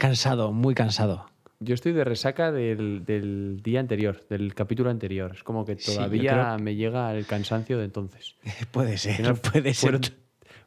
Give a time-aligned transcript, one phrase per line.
[0.00, 1.26] cansado, muy cansado.
[1.60, 5.32] Yo estoy de resaca del, del día anterior, del capítulo anterior.
[5.34, 8.34] Es como que todavía me llega el cansancio de entonces.
[8.72, 10.00] Puede ser, final puede ser.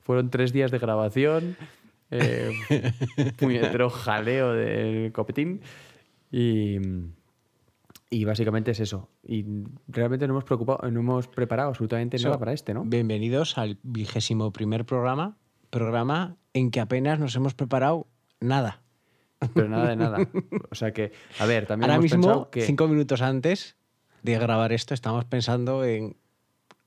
[0.02, 1.56] Fueron, tres días de grabación,
[2.12, 2.52] eh,
[3.38, 5.62] puñetero jaleo del copetín
[6.30, 6.78] y,
[8.10, 9.10] y básicamente es eso.
[9.24, 9.46] Y
[9.88, 12.84] realmente no hemos, preocupado, no hemos preparado absolutamente nada para este, ¿no?
[12.84, 15.38] Bienvenidos al vigésimo primer programa,
[15.72, 18.06] programa en que apenas nos hemos preparado
[18.40, 18.83] nada.
[19.54, 20.18] Pero nada de nada.
[20.70, 22.62] O sea que, a ver, también Ahora hemos mismo, que...
[22.62, 23.76] cinco minutos antes
[24.22, 26.16] de grabar esto, estamos pensando en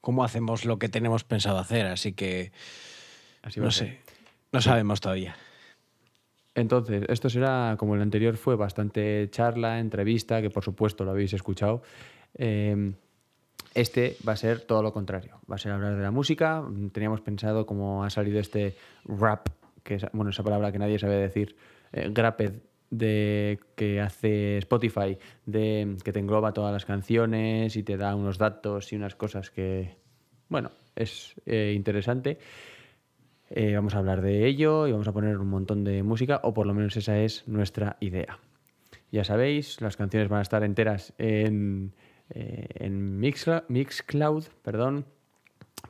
[0.00, 2.52] cómo hacemos lo que tenemos pensado hacer, así que
[3.42, 4.00] Así no sé,
[4.52, 5.36] no sabemos todavía.
[6.54, 11.34] Entonces, esto será, como el anterior fue, bastante charla, entrevista, que por supuesto lo habéis
[11.34, 11.82] escuchado.
[12.34, 12.94] Eh,
[13.74, 15.38] este va a ser todo lo contrario.
[15.50, 16.64] Va a ser hablar de la música.
[16.92, 19.48] Teníamos pensado cómo ha salido este rap,
[19.82, 21.56] que es, bueno, esa palabra que nadie sabe decir,
[21.96, 28.14] eh, de, que hace Spotify, de, que te engloba todas las canciones y te da
[28.14, 29.96] unos datos y unas cosas que,
[30.48, 32.38] bueno, es eh, interesante.
[33.50, 36.52] Eh, vamos a hablar de ello y vamos a poner un montón de música, o
[36.54, 38.38] por lo menos esa es nuestra idea.
[39.12, 41.92] Ya sabéis, las canciones van a estar enteras en,
[42.30, 45.06] eh, en Mixcla- Mixcloud, perdón.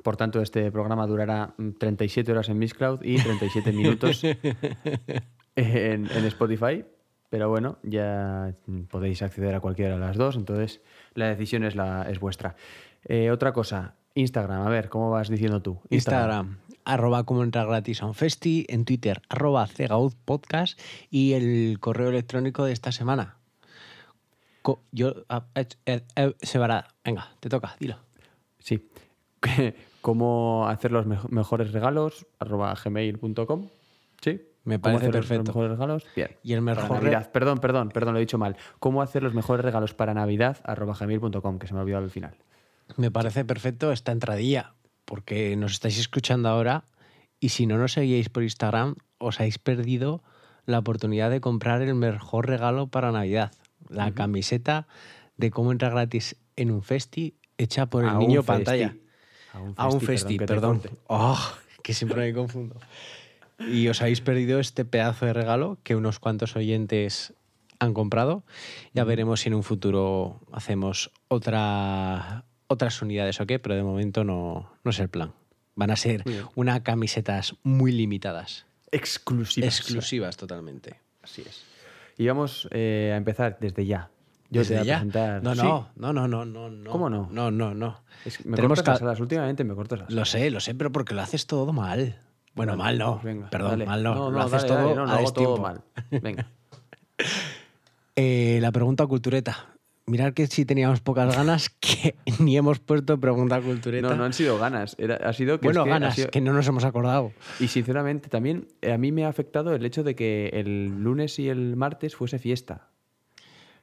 [0.03, 4.23] Por tanto, este programa durará mm, 37 horas en Mixcloud y 37 minutos
[5.57, 6.85] en, en Spotify.
[7.29, 8.55] Pero bueno, ya
[8.89, 10.81] podéis acceder a cualquiera de las dos, entonces
[11.15, 12.55] la decisión es, la, es vuestra.
[13.05, 15.81] Eh, otra cosa, Instagram, a ver, ¿cómo vas diciendo tú?
[15.91, 19.69] Instagram, arroba como entrar gratis a un festi, en Twitter, arroba
[20.25, 20.79] podcast
[21.11, 23.37] y el correo electrónico de esta semana.
[24.63, 27.99] Co- yo, ah, eh, eh, eh, Sebará, venga, te toca, dilo.
[28.61, 28.89] Sí.
[30.01, 32.27] ¿Cómo hacer los mejo- mejores regalos?
[32.39, 33.69] arroba gmail.com.
[34.21, 34.41] Sí.
[34.67, 35.51] Me ¿Cómo parece hacer los perfecto.
[35.53, 36.05] mejores regalos?
[36.15, 36.37] Bien.
[36.43, 37.31] Y el Para mejor Navidad.
[37.33, 38.57] Perdón, perdón, perdón, lo he dicho mal.
[38.79, 40.59] ¿Cómo hacer los mejores regalos para Navidad?
[40.67, 42.35] gmail.com, que se me ha olvidado al final.
[42.97, 44.75] Me parece perfecto esta entradilla,
[45.07, 46.85] porque nos estáis escuchando ahora
[47.41, 50.23] y si no nos seguíais por Instagram, os habéis perdido
[50.67, 53.53] la oportunidad de comprar el mejor regalo para Navidad.
[53.89, 54.89] La camiseta
[55.37, 58.47] de cómo entrar gratis en un festi hecha por el A niño festi.
[58.65, 58.97] pantalla.
[59.53, 60.99] A un A festi, un festi, perdón, perdón.
[61.07, 61.39] Oh,
[61.85, 62.77] que siempre me confundo.
[63.59, 67.33] Y os habéis perdido este pedazo de regalo que unos cuantos oyentes
[67.79, 68.45] han comprado.
[68.93, 74.25] Ya veremos si en un futuro hacemos otra, otras unidades o qué, pero de momento
[74.25, 75.33] no, no es el plan.
[75.75, 76.25] Van a ser
[76.55, 78.67] unas camisetas muy limitadas.
[78.93, 79.79] Exclusivas.
[79.81, 81.01] Exclusivas totalmente.
[81.23, 81.65] Así es.
[82.17, 84.11] Y vamos eh, a empezar desde ya.
[84.49, 84.95] Yo te ¿Desde voy a ya?
[84.97, 85.43] presentar.
[85.43, 85.61] No, Sí.
[85.63, 86.91] no, no, no, no, no, no.
[86.91, 87.29] ¿Cómo no?
[87.31, 88.03] No, no, no.
[88.25, 89.21] Es que me Tenemos cortas las alas.
[89.21, 92.21] Últimamente me cortas las Lo sé, lo sé, pero porque lo haces todo mal.
[92.57, 93.13] Bueno, Vale, mal no.
[93.21, 93.87] pues venga, Perdón, dale.
[93.87, 94.15] mal no.
[94.17, 95.81] No, lo haces dale, todo dale, no, lo a hago todo mal.
[96.11, 96.47] Venga.
[98.17, 99.67] Eh, la pregunta cultureta.
[100.07, 104.09] Mirad que si teníamos pocas ganas, que ni hemos puesto pregunta cultureta.
[104.09, 104.95] No, no han sido ganas.
[104.99, 105.67] Era- ha sido que.
[105.67, 107.33] bueno, es que ha ganas, sido- que no nos hemos acordado.
[107.61, 111.39] Y sinceramente también eh, a mí me ha afectado el hecho de que el lunes
[111.39, 112.89] y el martes fuese fiesta.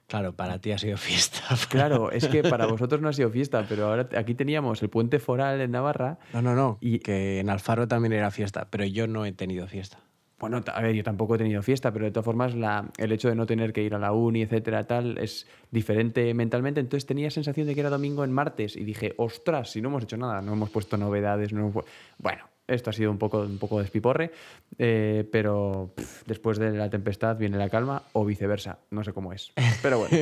[0.08, 1.40] Claro, para ti ha sido fiesta.
[1.70, 5.20] Claro, es que para vosotros no ha sido fiesta, pero ahora aquí teníamos el puente
[5.20, 6.20] foral en Navarra.
[6.34, 6.78] No, no, no.
[6.82, 10.00] Y- que en Alfaro también era fiesta, pero yo no he tenido fiesta.
[10.40, 13.30] Bueno, a ver, yo tampoco he tenido fiesta, pero de todas formas la, el hecho
[13.30, 16.82] de no tener que ir a la uni, etcétera, tal, es diferente mentalmente.
[16.82, 20.04] Entonces tenía sensación de que era domingo en martes y dije, ostras, si no hemos
[20.04, 21.86] hecho nada, no hemos puesto novedades, no hemos pu-
[22.18, 24.32] Bueno, esto ha sido un poco, un poco despiporre,
[24.78, 29.34] eh, pero pff, después de la tempestad viene la calma o viceversa, no sé cómo
[29.34, 29.52] es.
[29.82, 30.16] Pero bueno,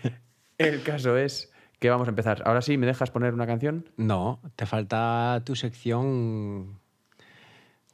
[0.58, 2.42] el caso es que vamos a empezar.
[2.44, 3.88] Ahora sí, ¿me dejas poner una canción?
[3.96, 6.78] No, te falta tu sección.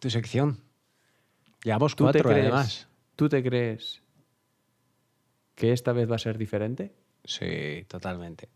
[0.00, 0.58] Tu sección.
[1.62, 2.88] Llevamos ¿Tú te cuatro, crees, además.
[3.16, 4.02] ¿Tú te crees
[5.54, 6.92] que esta vez va a ser diferente?
[7.24, 8.48] Sí, totalmente.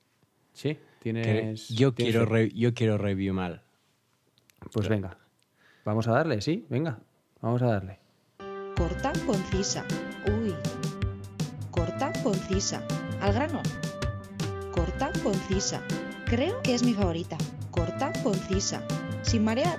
[0.52, 1.68] Sí, tienes.
[1.68, 3.62] yo, tienes quiero re- yo quiero review mal.
[4.72, 5.16] Pues venga.
[5.88, 6.98] Vamos a darle, sí, venga.
[7.40, 7.98] Vamos a darle.
[8.76, 9.84] Corta, concisa.
[10.26, 10.54] Uy.
[11.70, 12.82] Corta, concisa.
[13.22, 13.62] Al grano.
[14.70, 15.80] Corta, concisa.
[16.26, 17.38] Creo que es mi favorita.
[17.70, 18.82] Corta, concisa.
[19.22, 19.78] Sin marear.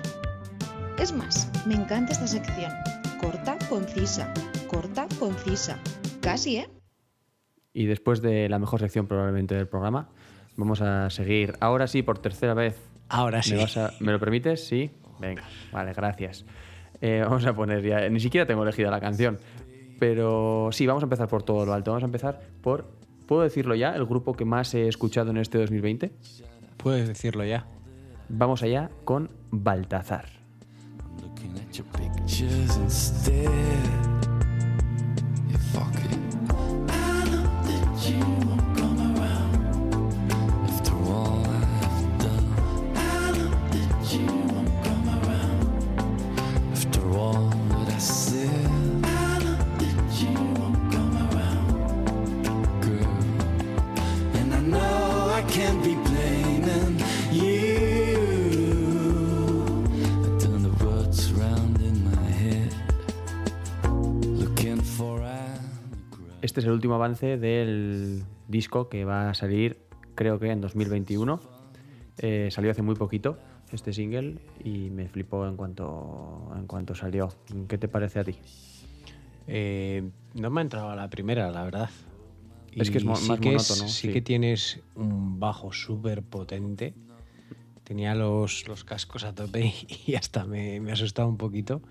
[0.97, 2.71] Es más, me encanta esta sección.
[3.21, 4.33] Corta, concisa.
[4.67, 5.77] corta, concisa.
[6.21, 6.69] Casi, ¿eh?
[7.71, 10.09] Y después de la mejor sección probablemente del programa,
[10.57, 11.53] vamos a seguir.
[11.59, 12.75] Ahora sí, por tercera vez.
[13.09, 13.53] Ahora sí.
[13.53, 14.65] ¿Me, vas a- ¿me lo permites?
[14.67, 14.89] Sí.
[15.19, 16.45] Venga, vale, gracias.
[17.01, 18.09] Eh, vamos a poner ya.
[18.09, 19.39] Ni siquiera tengo elegida la canción.
[19.99, 21.91] Pero sí, vamos a empezar por todo lo alto.
[21.91, 22.85] Vamos a empezar por.
[23.27, 23.95] ¿Puedo decirlo ya?
[23.95, 26.11] El grupo que más he escuchado en este 2020.
[26.77, 27.67] Puedes decirlo ya.
[28.29, 30.25] Vamos allá con Baltazar.
[66.59, 69.77] Este es el último avance del disco que va a salir,
[70.13, 71.39] creo que en 2021.
[72.17, 73.37] Eh, salió hace muy poquito
[73.71, 77.29] este single y me flipó en cuanto, en cuanto salió.
[77.69, 78.35] ¿Qué te parece a ti?
[79.47, 80.03] Eh,
[80.33, 81.89] no me ha entrado a la primera, la verdad.
[82.75, 84.11] Es que es mo- sí más que es- monótono, sí, sí.
[84.11, 86.93] que tienes un bajo súper potente.
[87.85, 89.73] Tenía los, los cascos a tope
[90.07, 91.81] y hasta me, me ha asustado un poquito.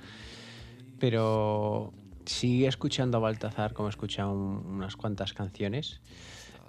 [0.99, 1.95] Pero
[2.29, 6.01] sigue escuchando a Baltazar como he escuchado un- unas cuantas canciones.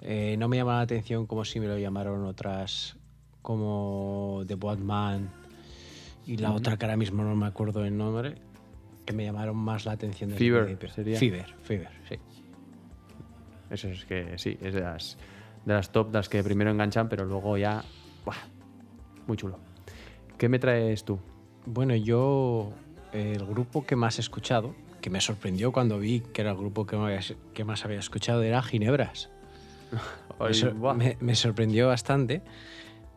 [0.02, 2.96] Eh, no me llama la atención como si me lo llamaron otras
[3.42, 5.30] como The Man
[6.26, 8.36] y la otra que ahora mismo no me acuerdo el nombre,
[9.04, 11.18] que me llamaron más la atención desde Fever, sería.
[11.18, 12.16] Fever, Fever, sí.
[13.70, 15.16] Eso es que sí, es de las,
[15.64, 17.84] de las top, las que primero enganchan, pero luego ya.
[18.24, 18.34] ¡buah!
[19.26, 19.58] muy chulo.
[20.38, 21.18] ¿Qué me traes tú?
[21.66, 22.72] Bueno, yo
[23.12, 26.86] el grupo que más he escuchado, que me sorprendió cuando vi que era el grupo
[26.86, 29.30] que más, que más había escuchado, era Ginebras.
[30.38, 30.54] Ay,
[30.96, 32.42] me, me sorprendió bastante,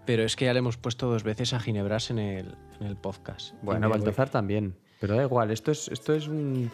[0.06, 2.95] pero es que ya le hemos puesto dos veces a Ginebras en el, en el
[2.95, 3.53] podcast.
[3.62, 4.75] Bueno, Baltazar también.
[5.00, 6.71] Pero da igual, esto es, esto es un.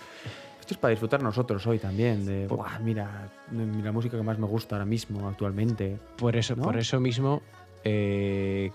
[0.60, 2.26] Esto es para disfrutar nosotros hoy también.
[2.26, 5.98] De, "Buah, mira, mira la música que más me gusta ahora mismo, actualmente.
[6.18, 6.64] Por eso, ¿no?
[6.64, 7.42] por eso mismo,
[7.84, 8.72] eh,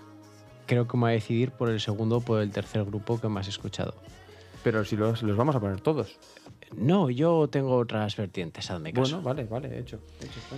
[0.67, 3.29] creo que me voy a decidir por el segundo o por el tercer grupo que
[3.29, 3.95] más he escuchado.
[4.65, 6.19] Pero si los, los vamos a poner todos.
[6.77, 9.21] No, yo tengo otras vertientes, hazme caso.
[9.21, 10.01] Bueno, vale, vale, hecho.
[10.21, 10.57] hecho está.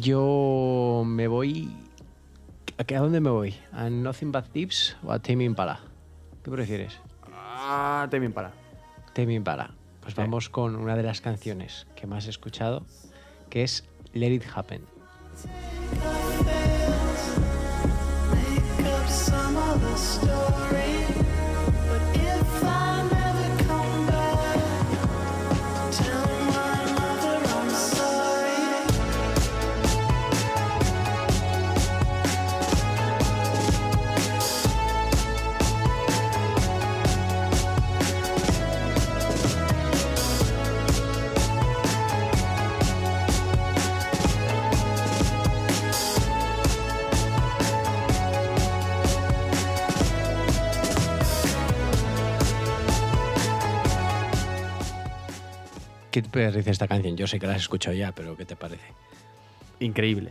[0.00, 1.70] Yo me voy.
[2.76, 3.54] ¿A qué- a dónde me voy?
[3.72, 5.80] ¿A Nothing But Tips o a Tame Impala?
[6.42, 6.98] ¿Qué prefieres?
[7.32, 8.52] Ah, también para.
[9.14, 9.70] Tame Impala.
[10.02, 10.20] Pues Sí.
[10.20, 12.84] vamos con una de las canciones que más he escuchado,
[13.48, 14.82] que es Let It Happen.
[18.30, 21.05] Make up some other story.
[56.16, 57.14] ¿Qué te parece esta canción?
[57.14, 58.86] Yo sé que la has escuchado ya, pero ¿qué te parece?
[59.80, 60.30] Increíble.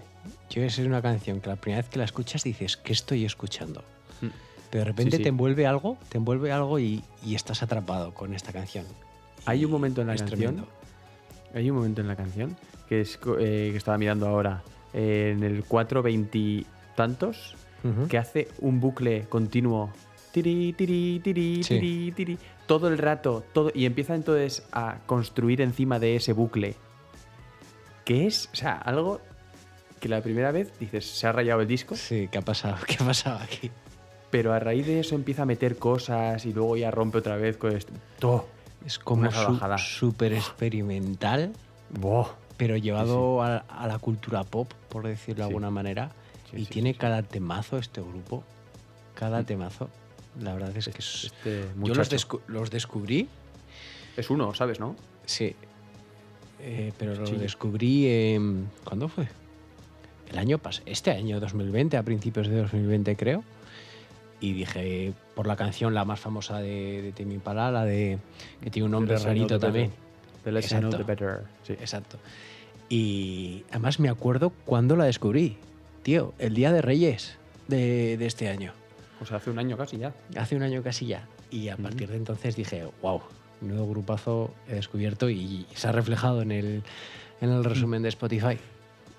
[0.49, 3.83] Yo es una canción que la primera vez que la escuchas dices, ¿qué estoy escuchando?
[4.19, 4.29] Mm.
[4.71, 5.21] Pero de repente sí.
[5.21, 8.83] te envuelve algo, te envuelve algo y, y estás atrapado con esta canción.
[9.45, 10.39] Hay un momento en la canción.
[10.39, 10.67] tremendo.
[11.53, 12.57] Hay un momento en la canción
[12.89, 16.65] que es eh, que estaba mirando ahora eh, en el 420
[16.95, 17.53] tantos
[18.09, 19.91] que hace un bucle continuo
[20.31, 21.79] tiri tiri tiri Sí.
[21.79, 26.75] tiri tiri todo el rato todo y empieza entonces a construir encima de ese bucle
[28.03, 29.21] que es o sea algo
[29.99, 32.77] que la primera vez dices se ha rayado el disco Sí, ¿qué ha pasado?
[32.87, 33.71] ¿Qué ha pasado aquí?
[34.31, 37.57] pero a raíz de eso empieza a meter cosas y luego ya rompe otra vez
[37.57, 38.47] con esto todo
[38.85, 41.53] Es como su- súper experimental,
[42.57, 46.11] pero llevado A, a la cultura pop, por decirlo de alguna manera.
[46.53, 48.43] Y tiene cada temazo este grupo.
[49.15, 49.89] Cada temazo.
[50.41, 53.27] La verdad es que es- este yo los, descu- los descubrí,
[54.17, 55.55] es uno sabes no sí,
[56.61, 57.35] eh, pero los Sí.
[57.35, 58.69] descubrí en...
[58.83, 59.27] ¿Cuándo fue?
[60.31, 63.43] El año pasado, este año 2020, a principios de 2020 creo.
[64.41, 68.17] Y dije, por la canción la más famosa de, de Tame Impala, la de...
[68.61, 69.91] que tiene un nombre rarito también.
[70.43, 71.43] The less I know, the better.
[71.63, 71.73] Sí.
[71.73, 72.17] Exacto.
[72.89, 75.57] Y además me acuerdo cuando la descubrí.
[76.03, 77.37] Tío, el día de Reyes
[77.67, 78.73] de, de este año.
[79.21, 80.13] O sea, hace un año casi ya.
[80.37, 81.27] Hace un año casi ya.
[81.49, 83.21] Y a partir de entonces dije, wow,
[83.61, 86.83] Nuevo grupazo he descubierto y se ha reflejado en el,
[87.41, 88.57] en el resumen de Spotify.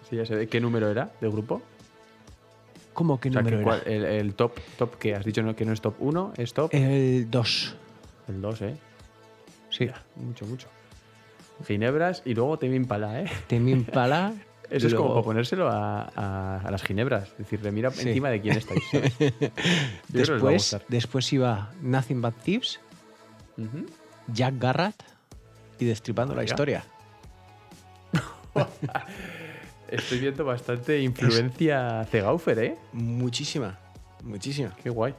[0.09, 0.47] Sí, ya sé.
[0.49, 1.63] ¿Qué número era de grupo?
[2.93, 3.97] ¿Cómo qué O sea, número que era?
[3.97, 6.73] el, el top, top que has dicho no, que no es top 1, es top
[6.73, 7.75] El 2.
[8.29, 8.77] el 2, ¿eh?
[9.71, 9.89] Sí.
[10.17, 10.69] Mucho, mucho.
[11.67, 13.31] Ginebras y luego Temi Impala, ¿eh?
[13.47, 14.35] Temi Impala.
[14.71, 17.29] Eso es como para ponérselo a, a- a las ginebras.
[17.39, 18.09] Decirle, mira Sí.
[18.09, 18.83] encima de quién estáis.
[20.89, 22.81] Después, iba Nothing But Thieves.
[24.33, 25.03] Jack Garrett
[25.79, 26.45] y Destripando la.
[26.45, 26.85] Historia.
[29.89, 32.77] Estoy viendo bastante influencia Zegaufer, ¿eh?
[32.93, 33.79] Muchísima,
[34.25, 35.15] muchísima, Qué guay,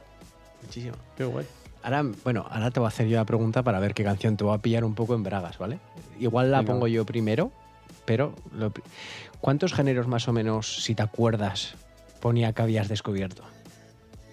[0.62, 0.94] muchísima.
[1.16, 1.46] qué guay.
[1.82, 4.44] Ahora, bueno, ahora te voy a hacer yo la pregunta para ver qué canción te
[4.44, 5.78] voy a pillar un poco en bragas, ¿vale?
[6.20, 6.72] Igual la Venga.
[6.72, 7.50] pongo yo primero,
[8.08, 8.72] pero lo
[9.38, 11.74] ¿cuántos géneros más o menos, si te acuerdas,
[12.20, 13.42] ponía que habías descubierto?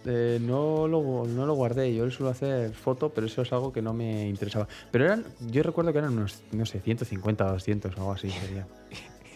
[0.05, 3.81] Eh, no, lo, no lo guardé, yo suelo hacer foto, pero eso es algo que
[3.81, 4.69] no me interesaba.
[4.91, 8.29] Pero eran, yo recuerdo que eran unos, no sé, 150 o 200 o algo así.
[8.31, 8.65] Sería.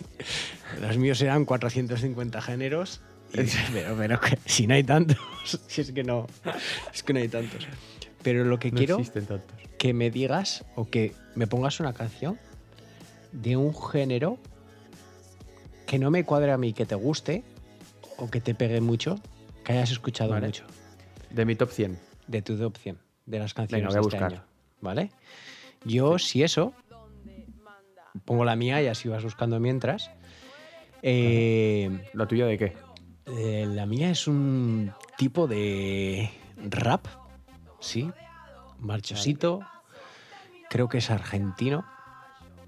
[0.81, 3.01] Los míos eran 450 géneros,
[3.33, 3.39] y-
[3.73, 5.17] pero, pero si no hay tantos,
[5.67, 6.27] si es que no,
[6.93, 7.67] es que no hay tantos.
[8.23, 9.03] Pero lo que No quiero
[9.77, 12.39] que me digas o que me pongas una canción
[13.31, 14.37] de un género
[15.85, 17.43] que no me cuadre a mí, que te guste
[18.17, 19.15] o que te pegue mucho,
[19.63, 20.47] que hayas escuchado Vale.
[20.47, 20.65] mucho
[21.29, 21.99] De mi top 100.
[22.27, 24.33] de tu top 100 de las canciones Venga, voy a de este buscar.
[24.33, 24.43] año.
[24.81, 25.11] ¿Vale?
[25.85, 26.73] Yo, si eso,
[28.25, 30.09] pongo la mía y así vas buscando mientras.
[31.01, 32.73] Eh, ¿La tuya de qué?
[33.27, 37.05] eh, la mía es un tipo de rap,
[37.79, 38.09] sí,
[38.79, 39.61] marchosito.
[40.69, 41.85] Creo que es argentino,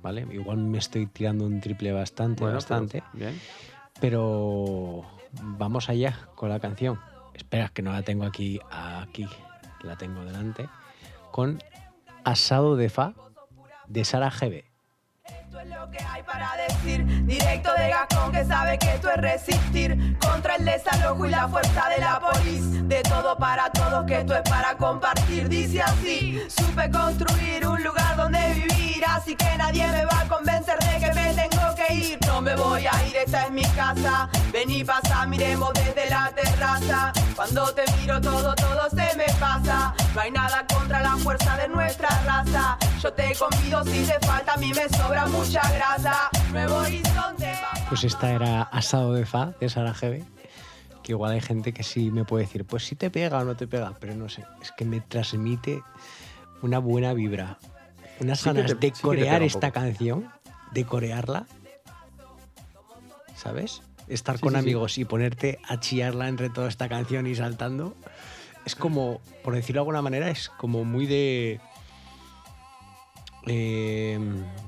[0.01, 0.27] ¿vale?
[0.31, 3.03] Igual me estoy tirando un triple bastante, Bueno, bastante.
[3.11, 3.41] pero- bien.
[3.99, 5.05] Pero
[5.41, 6.99] vamos allá con la canción.
[7.33, 9.27] Espera, que no la tengo aquí, aquí,
[9.83, 10.67] la tengo delante.
[11.31, 11.61] Con
[12.23, 13.13] Asado de Fa
[13.87, 14.63] de Sara GB.
[15.25, 17.05] Esto es lo que hay para decir.
[17.25, 21.89] Directo de Gascón que sabe que esto es resistir contra el desalojo y la fuerza
[21.89, 22.87] de la polis.
[22.89, 25.47] De todo para todos, que esto es para compartir.
[25.49, 27.90] Dice así: Supe construir un lugar
[28.21, 29.03] donde vivir.
[29.07, 32.19] Así que nadie me va a convencer de que me tengo que ir.
[32.27, 34.29] No me voy a ir, esta es mi casa.
[34.51, 37.11] Vení, pasa, miremos desde la terraza.
[37.35, 39.93] Cuando te miro, todo, todo se me pasa.
[40.13, 42.77] No hay nada contra la fuerza de nuestra raza.
[43.01, 46.29] Yo te convido si te falta, a mí me sobra mucha grasa.
[46.51, 47.53] Nuevo horizonte.
[47.89, 50.23] Pues esta era Asado de Fa de Sara GB.
[51.03, 53.55] Que igual hay gente que sí me puede decir, pues si te pega o no
[53.55, 55.81] te pega, pero no sé, es que me transmite
[56.61, 57.57] una buena vibra.
[58.21, 60.29] Unas Sí ganas te- de sí corear esta canción,
[60.71, 61.47] de corearla,
[63.35, 63.81] ¿sabes?
[64.07, 67.95] Estar Sí, con amigos y ponerte a chillarla entre toda esta canción y saltando.
[68.65, 71.59] Es como, por decirlo de alguna manera, es como muy de.
[73.47, 74.19] eh,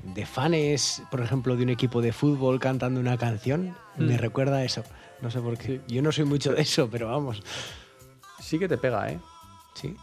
[0.02, 3.76] de fans, por ejemplo, de un equipo de fútbol cantando una canción.
[3.96, 4.18] Me Mm.
[4.18, 4.82] recuerda a eso.
[5.22, 5.80] No sé por qué.
[5.86, 7.40] Yo no soy mucho de eso, pero vamos.
[8.40, 9.20] Sí que te pega, ¿eh?
[9.74, 9.96] Sí.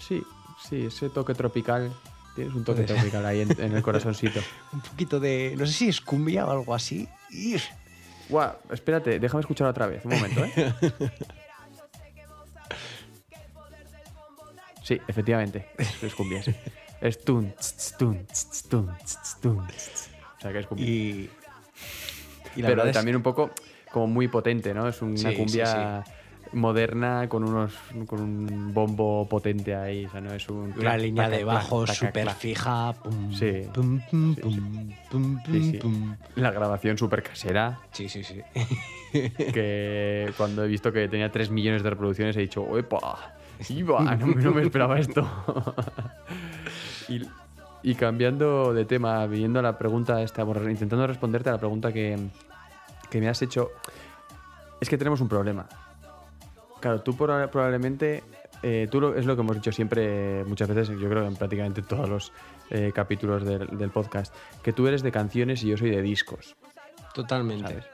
[0.00, 0.22] Sí,
[0.68, 1.92] sí, ese toque tropical.
[2.38, 4.38] Tienes un toque tropical ahí en, en el corazoncito.
[4.72, 5.54] Un poquito de.
[5.58, 7.08] No sé si es cumbia o algo así.
[8.28, 10.04] Guau, espérate, déjame escuchar otra vez.
[10.04, 10.74] Un momento, ¿eh?
[14.84, 15.66] Sí, efectivamente.
[16.00, 16.54] Es, cumbia, sí.
[17.00, 17.52] Es tun,
[17.98, 18.24] tun,
[18.70, 18.96] tun,
[19.42, 19.58] tun.
[19.58, 20.86] O sea que es cumbia.
[20.86, 21.30] Y.
[22.56, 23.50] y la Pero es- también un poco
[23.90, 24.88] como muy potente, ¿no?
[24.88, 26.04] Es una Sí, sí, cumbia
[26.52, 27.72] moderna con unos
[28.06, 30.06] con un bombo potente ahí.
[30.06, 30.72] O sea, no es un.
[30.78, 32.92] Una línea taca, de bajo súper fija.
[33.02, 33.62] Pum, Sí.
[33.72, 34.00] pum,
[35.10, 36.16] pum.
[36.36, 37.78] La grabación súper casera.
[37.92, 38.40] Sí, sí, sí.
[39.52, 43.32] que cuando he visto que tenía 3 millones de reproducciones he dicho, ¡epa!
[43.68, 44.16] ¡Iba!
[44.16, 45.26] No, me- no me esperaba esto.
[47.08, 47.22] y,
[47.82, 52.18] y cambiando de tema, viendo la pregunta esta, bueno, intentando responderte a la pregunta que,
[53.10, 53.70] que me has hecho,
[54.80, 55.66] es que tenemos un problema.
[56.80, 58.22] Claro, tú proba- probablemente,
[58.62, 61.82] eh, tú lo- es lo que hemos dicho siempre, muchas veces, yo creo en prácticamente
[61.82, 62.32] todos los
[62.70, 66.54] eh, capítulos del, del podcast, que tú eres de canciones y yo soy de discos.
[67.14, 67.68] Totalmente.
[67.68, 67.84] ¿sabes?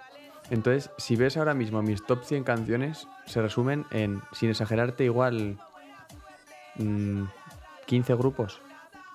[0.51, 5.59] Entonces, si ves ahora mismo mis top 100 canciones, se resumen en, sin exagerarte, igual
[6.77, 7.23] mm,
[7.87, 8.61] 15 grupos.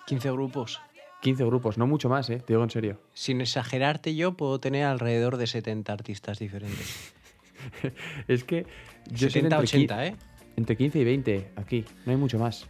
[0.07, 0.81] 15 grupos.
[1.21, 2.37] 15 grupos, no mucho más, ¿eh?
[2.37, 2.97] Te digo en serio.
[3.13, 7.13] Sin exagerarte, yo puedo tener alrededor de 70 artistas diferentes.
[8.27, 8.65] Es que
[9.11, 10.15] yo soy 70, entre, 80, qui- ¿eh?
[10.57, 12.67] entre 15 y 20 aquí, no hay mucho más.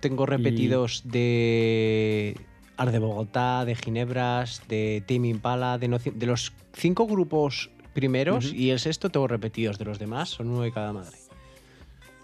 [0.00, 2.36] Tengo repetidos de
[2.76, 5.88] Ar de Bogotá, de Ginebras, de Team Impala, de,
[6.26, 9.78] los cinco grupos primeros y el sexto tengo repetidos.
[9.78, 11.16] De los demás son uno de cada madre.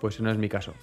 [0.01, 0.75] Pues no es mi caso.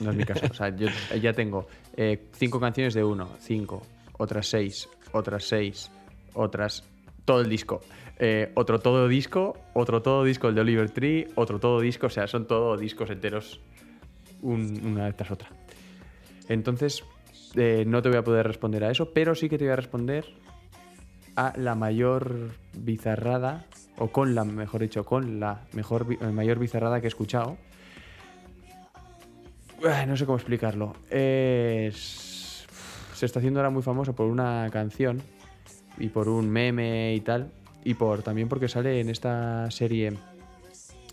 [0.00, 0.46] No es mi caso.
[0.50, 0.88] O sea, yo
[1.20, 3.82] ya tengo eh, cinco canciones de uno, cinco,
[4.18, 5.90] otras seis, otras seis,
[6.32, 6.84] otras.
[7.24, 7.80] Todo el disco.
[8.18, 12.10] Eh, otro todo disco, otro todo disco el de Oliver Tree, otro todo disco, o
[12.10, 13.60] sea, son todo discos enteros
[14.40, 15.48] un- una tras otra.
[16.48, 17.02] Entonces,
[17.56, 19.76] eh, no te voy a poder responder a eso, pero sí que te voy a
[19.76, 20.24] responder
[21.36, 23.64] a la mayor bizarrada,
[23.98, 27.56] o con la, mejor dicho, con la mejor, eh, mayor bizarrada que he escuchado.
[29.84, 30.94] Ah, No sé cómo explicarlo.
[31.10, 31.90] Se
[33.26, 35.20] está haciendo ahora muy famoso por una canción
[35.98, 37.50] y por un meme y tal.
[37.84, 40.14] Y por también porque sale en esta serie.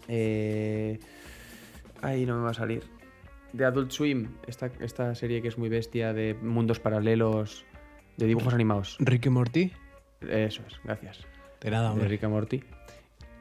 [0.08, 1.00] Eh...
[2.02, 2.84] Ahí no me va a salir.
[3.54, 7.66] De Adult Swim, esta, esta serie que es muy bestia de mundos paralelos,
[8.18, 8.96] de dibujos animados.
[9.00, 9.72] Ricky Morty.
[10.22, 11.20] Eso es, gracias.
[11.60, 12.08] De nada, De hombre.
[12.08, 12.64] Rick and Morty.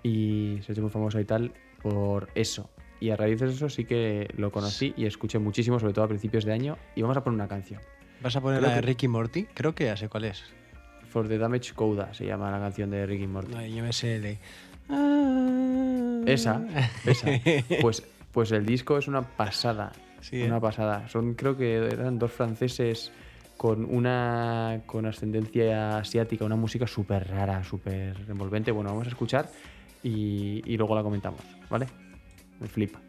[0.02, 2.70] Y se hecho muy famoso y tal por eso.
[2.98, 6.08] Y a raíz de eso sí que lo conocí y escuché muchísimo, sobre todo a
[6.08, 6.76] principios de año.
[6.94, 7.80] Y vamos a poner una canción.
[8.20, 9.44] ¿Vas a poner Creo la de que- Ricky Morty?
[9.54, 10.44] Creo que ya sé cuál es.
[11.10, 13.52] For the Damage Coda se llama la canción de Ricky Morty.
[13.52, 14.38] No, yo me sé de.
[16.26, 16.62] Esa,
[17.04, 17.28] esa.
[17.80, 18.02] Pues,
[18.32, 19.92] pues el disco es una pasada.
[20.20, 20.60] Sí, una ¿eh?
[20.60, 21.08] pasada.
[21.08, 23.10] Son, creo que eran dos franceses
[23.56, 28.70] con una con ascendencia asiática, una música súper rara, súper envolvente.
[28.70, 29.50] Bueno, vamos a escuchar
[30.02, 31.86] y, y luego la comentamos, ¿vale?
[32.60, 33.00] Me flipa.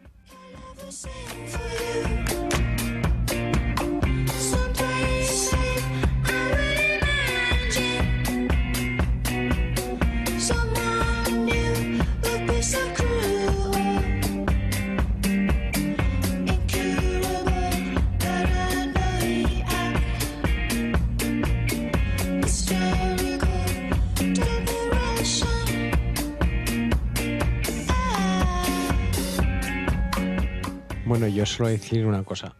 [31.52, 32.54] Solo decir una cosa.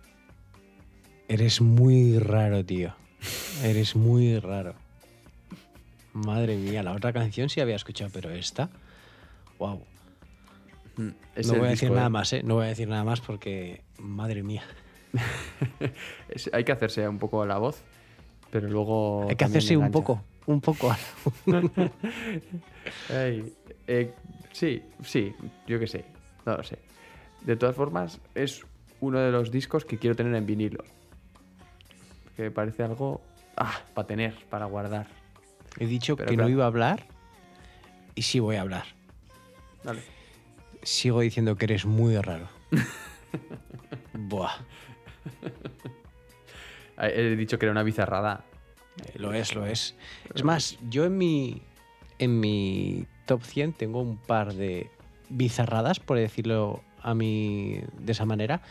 [1.28, 2.94] Eres muy raro, tío.
[3.62, 4.74] Eres muy raro.
[6.12, 8.68] Madre mía, la otra canción sí había escuchado, pero esta.
[9.58, 9.82] Wow.
[11.34, 12.10] Es no voy a decir disco, nada ¿eh?
[12.10, 12.42] más, ¿eh?
[12.42, 13.82] No voy a decir nada más porque.
[13.98, 14.62] Madre mía.
[16.52, 17.82] Hay que hacerse un poco la voz,
[18.50, 19.26] pero luego.
[19.28, 20.22] Hay que hacerse un poco.
[20.46, 20.94] Un poco.
[23.08, 23.52] Ay,
[23.86, 24.12] eh,
[24.52, 25.32] sí, sí,
[25.66, 26.04] yo qué sé,
[26.44, 26.78] no lo sé.
[27.42, 28.64] De todas formas, es
[29.02, 30.84] uno de los discos que quiero tener en vinilo.
[32.36, 33.20] Que me parece algo
[33.56, 35.08] ah, para tener, para guardar.
[35.78, 36.48] He dicho Pero que claro.
[36.48, 37.04] no iba a hablar
[38.14, 38.84] y sí voy a hablar.
[39.82, 40.02] Dale.
[40.82, 42.48] Sigo diciendo que eres muy raro.
[44.14, 44.52] Buah.
[46.96, 48.44] Ah, He dicho que era una bizarrada.
[49.04, 49.96] Eh, Lo es, lo es.
[50.32, 51.62] Es más, yo en mi,
[52.20, 54.90] en mi top 100 tengo un par de
[55.28, 58.62] bizarradas, por decirlo a mí de esa manera,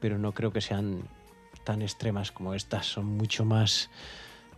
[0.00, 1.02] pero no creo que sean
[1.64, 2.86] tan extremas como estas.
[2.86, 3.90] Son mucho más,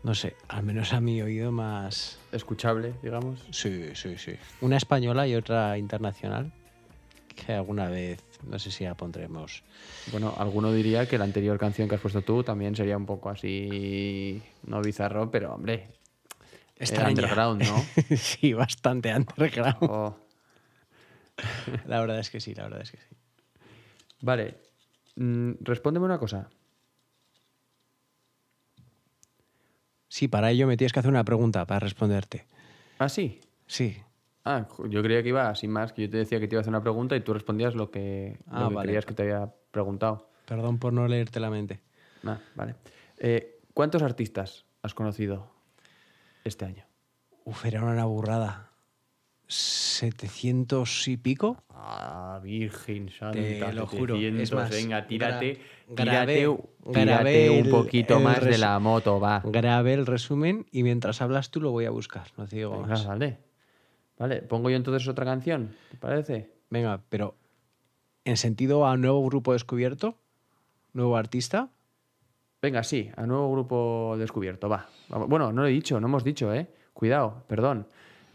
[0.03, 2.19] no sé, al menos a mi oído más...
[2.33, 3.41] Escuchable, digamos.
[3.51, 4.33] Sí, sí, sí.
[4.61, 6.53] Una española y otra internacional,
[7.35, 9.63] que alguna vez, no sé si la pondremos.
[10.13, 13.31] Bueno, alguno diría que la anterior canción que has puesto tú también sería un poco
[13.31, 15.89] así, no bizarro, pero hombre,
[16.77, 17.09] Extraña.
[17.11, 18.17] underground, ¿no?
[18.17, 19.77] sí, bastante underground.
[19.83, 20.17] Oh.
[21.87, 23.17] La verdad es que sí, la verdad es que sí.
[24.23, 24.59] Vale,
[25.17, 26.49] mm, respóndeme una cosa.
[30.09, 32.47] Sí, para ello me tienes que hacer una pregunta para responderte.
[32.99, 33.41] Ah, sí.
[33.67, 33.97] Sí.
[34.45, 36.63] Ah, yo creía que iba sin más, que yo te decía que te iba a
[36.63, 38.87] hacer una pregunta y tú respondías lo que, Ah, lo que vale.
[38.89, 40.31] creías que te había preguntado.
[40.47, 41.81] Perdón por no leerte la mente.
[42.25, 42.75] Ah, vale.
[43.19, 45.53] Eh, ¿Cuántos artistas has conocido
[46.43, 46.85] este año?
[47.45, 48.70] Uf, era una burrada.
[49.51, 51.63] ¿700 y pico?
[51.71, 55.59] Ah, Virgen Santa, Te lo juro, es 700, más, venga, tírate,
[55.89, 56.59] gra- tírate, grabé-
[56.93, 59.43] tírate un poquito el más de la moto, va.
[59.45, 62.29] Grabé el resumen y mientras hablas tú lo voy a buscar.
[62.37, 63.07] No te digo Venga, más.
[63.07, 63.39] vale.
[64.19, 66.51] Vale, pongo yo entonces otra canción, ¿te parece?
[66.69, 67.35] Venga, pero
[68.25, 70.19] en sentido a nuevo grupo descubierto,
[70.93, 71.71] nuevo artista.
[72.63, 74.89] Venga, sí, a nuevo grupo descubierto, va.
[75.09, 76.69] Bueno, no lo he dicho, no hemos dicho, ¿eh?
[76.93, 77.87] Cuidado, perdón.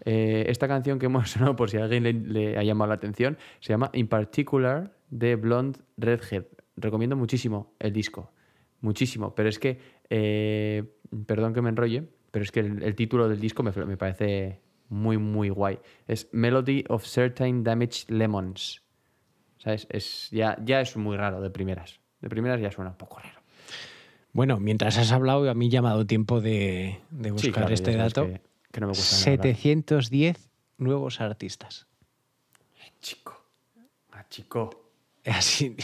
[0.03, 2.95] Eh, esta canción que hemos sonado, por si a alguien le, le ha llamado la
[2.95, 6.45] atención, se llama In Particular de Blonde Redhead.
[6.77, 8.31] Recomiendo muchísimo el disco,
[8.81, 9.79] muchísimo, pero es que,
[10.09, 10.83] eh,
[11.25, 14.59] perdón que me enrolle, pero es que el, el título del disco me, me parece
[14.89, 15.79] muy, muy guay.
[16.07, 18.81] Es Melody of Certain Damaged Lemons.
[19.57, 19.87] ¿Sabes?
[19.89, 21.99] Es, ya, ya es muy raro de primeras.
[22.21, 23.41] De primeras ya suena un poco raro.
[24.31, 27.51] Bueno, mientras has hablado, a mí ya me ha dado tiempo de, de buscar Sí,
[27.53, 28.25] claro, ya este dato.
[28.27, 28.41] Que,
[28.75, 29.55] que no me gusta nada hablar.
[29.55, 31.87] 710 nuevos artistas.
[32.99, 33.41] Chico.
[34.11, 34.91] Ah, chico.
[35.25, 35.77] Así.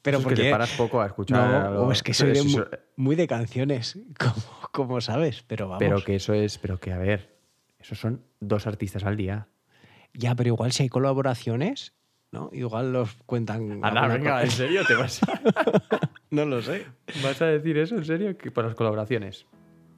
[0.00, 1.72] Pero Eso es que porque te paras poco a escuchar.
[1.72, 5.80] No, o es que soy de muy de canciones, como, como sabes, pero vamos.
[5.80, 7.36] Pero que eso es, pero que a ver,
[7.80, 9.48] esos son dos artistas al día.
[10.14, 11.92] Ya, pero igual si hay colaboraciones,
[12.30, 12.50] ¿no?
[12.52, 13.84] Igual los cuentan.
[13.84, 14.44] Alguna venga, cosa.
[14.44, 15.40] ¿en serio te vas a,
[16.30, 16.86] No lo sé.
[17.24, 17.96] vas a decir eso?
[17.96, 18.38] ¿En serio?
[18.38, 19.46] Que para las colaboraciones.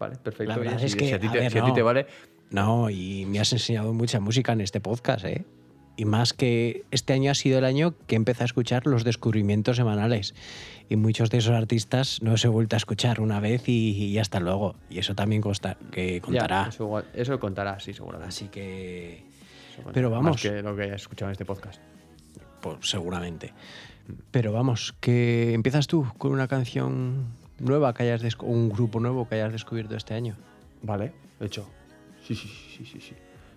[0.01, 0.51] Vale, perfecto.
[0.53, 1.69] La verdad Oye, es si, que, si a ti, a te, ver, si a ti
[1.69, 1.75] no.
[1.75, 2.07] te vale,
[2.51, 5.45] No, y me has enseñado mucha música en este podcast, ¿eh?
[5.97, 9.77] Y más que este año ha sido el año que empecé a escuchar los descubrimientos
[9.77, 10.35] semanales.
[10.89, 14.19] Y muchos de esos artistas no os he vuelto a escuchar una vez y, y
[14.19, 14.77] hasta luego.
[14.89, 16.67] Y eso también consta, que ya, contará.
[16.71, 18.29] eso, igual- eso contará, sí, seguramente.
[18.31, 19.19] Así que,
[19.75, 20.33] Eso pero vamos.
[20.33, 21.81] Más que lo que hayas escuchado en este podcast.
[22.63, 23.53] pues seguramente.
[24.31, 27.27] Pero vamos, que empiezas tú con una canción
[27.61, 30.37] nueva que hayas un grupo nuevo que hayas descubierto este año.
[30.83, 31.69] Vale, hecho.
[32.27, 33.15] Sí, sí, sí, sí, sí.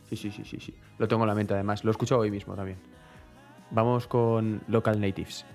[0.10, 0.74] Sí, sí, sí, sí, sí.
[1.00, 1.84] Lo tengo en la mente además.
[1.84, 2.78] Lo he escuchado hoy mismo también.
[3.72, 5.46] Vamos con Local Natives.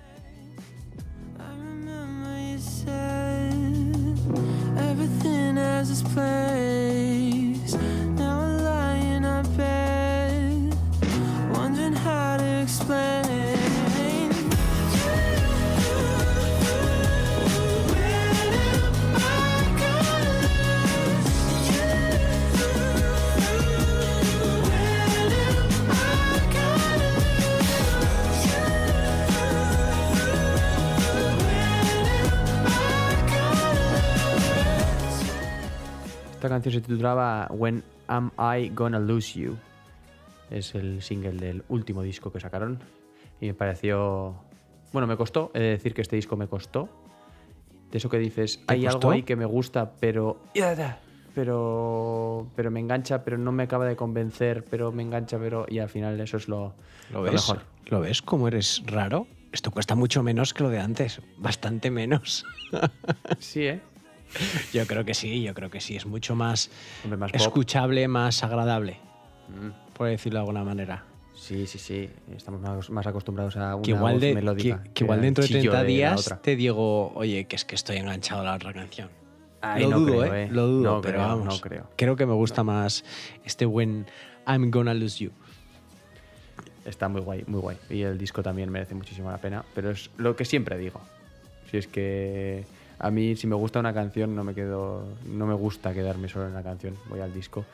[13.39, 13.48] I
[36.49, 39.59] Esta canción se titulaba When Am I Gonna Lose You.
[40.49, 42.79] Es el single del último disco que sacaron.
[43.39, 44.35] Y me pareció.
[44.91, 45.51] Bueno, me costó.
[45.53, 46.89] He de decir que este disco me costó.
[47.93, 48.97] De eso que dices, hay costó?
[48.97, 50.41] algo ahí que me gusta, pero.
[51.35, 52.47] Pero.
[52.57, 55.67] Pero me engancha, pero no me acaba de convencer, pero me engancha, pero.
[55.69, 56.73] Y al final eso es lo,
[57.13, 57.33] ¿Lo lo ves?
[57.35, 57.61] mejor.
[57.89, 59.27] ¿Lo ves cómo eres raro?
[59.53, 62.47] Esto cuesta mucho menos que lo de antes, bastante menos.
[63.39, 63.83] Sí, ¿eh?
[64.73, 65.97] Yo creo que sí, yo creo que sí.
[65.97, 66.71] Es mucho más
[67.05, 67.41] Hombre, más pop.
[67.41, 68.99] escuchable, más agradable,
[69.49, 69.95] Mm.
[69.95, 71.05] por decirlo de alguna manera.
[71.35, 72.11] Sí, sí, sí.
[72.37, 74.83] Estamos más, acostumbrados a una Que igual, voz de, melódica.
[74.83, 77.64] que, que igual al dentro de chillo 30 la días te digo, oye, que es
[77.64, 79.09] que estoy enganchado a la otra canción.
[79.62, 80.43] Ay, lo no dudo, creo, ¿eh?
[80.45, 80.49] ¿eh?
[80.53, 81.47] Lo dudo, No pero creo, vamos.
[81.47, 81.91] no creo.
[81.97, 83.05] Creo que me gusta más
[83.45, 84.07] este buen
[84.47, 85.31] I'm Gonna Lose You.
[86.85, 87.77] Está muy guay, muy guay.
[87.91, 89.64] Y el disco también merece muchísimo la pena.
[89.75, 91.01] Pero es lo que siempre digo.
[91.71, 92.64] Si es que
[92.99, 95.05] a mí, si me gusta una canción, no me quedo.
[95.27, 96.95] No me gusta quedarme solo en la canción.
[97.09, 97.65] Voy al disco.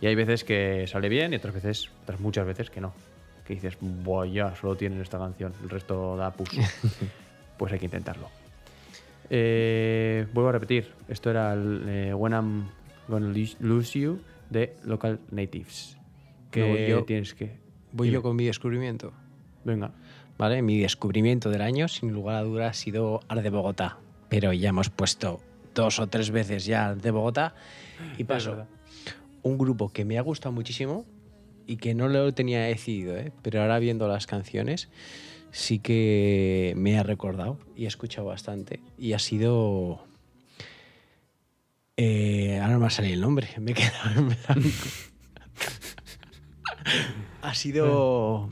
[0.00, 2.92] Y hay veces que sale bien y otras veces, otras muchas veces que no.
[3.46, 5.52] Que dices, Buah, ya, solo tienen esta canción.
[5.62, 6.48] El resto da pus.
[7.58, 8.28] pues hay que intentarlo.
[9.28, 10.88] Eh, vuelvo a repetir.
[11.08, 12.64] Esto era el, eh, When I'm
[13.08, 13.28] Gonna
[13.60, 15.96] Lose- You de Local Natives.
[16.50, 17.58] Que yo- tienes que.
[17.92, 18.14] Voy Dime.
[18.14, 19.12] yo con mi descubrimiento.
[19.64, 19.90] Venga.
[20.38, 20.62] ¿Vale?
[20.62, 23.98] Mi descubrimiento del año, sin lugar a dudas, ha sido Ar de Bogotá.
[24.30, 25.40] Pero ya hemos puesto
[25.74, 27.54] dos o tres veces ya de Bogotá.
[28.16, 28.66] Y paso.
[29.42, 31.04] Un grupo que me ha gustado muchísimo
[31.66, 33.32] y que no lo tenía decidido, ¿eh?
[33.42, 34.88] pero ahora viendo las canciones
[35.52, 38.80] sí que me ha recordado y he escuchado bastante.
[38.98, 40.04] Y ha sido.
[41.96, 44.70] Eh, ahora no me ha salido el nombre, me he quedado en blanco.
[47.42, 48.50] ha sido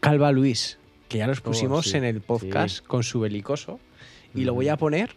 [0.00, 2.82] Calva Luis, que ya los pusimos sí, en el podcast sí.
[2.86, 3.78] con su belicoso.
[4.34, 5.14] Y lo voy a poner,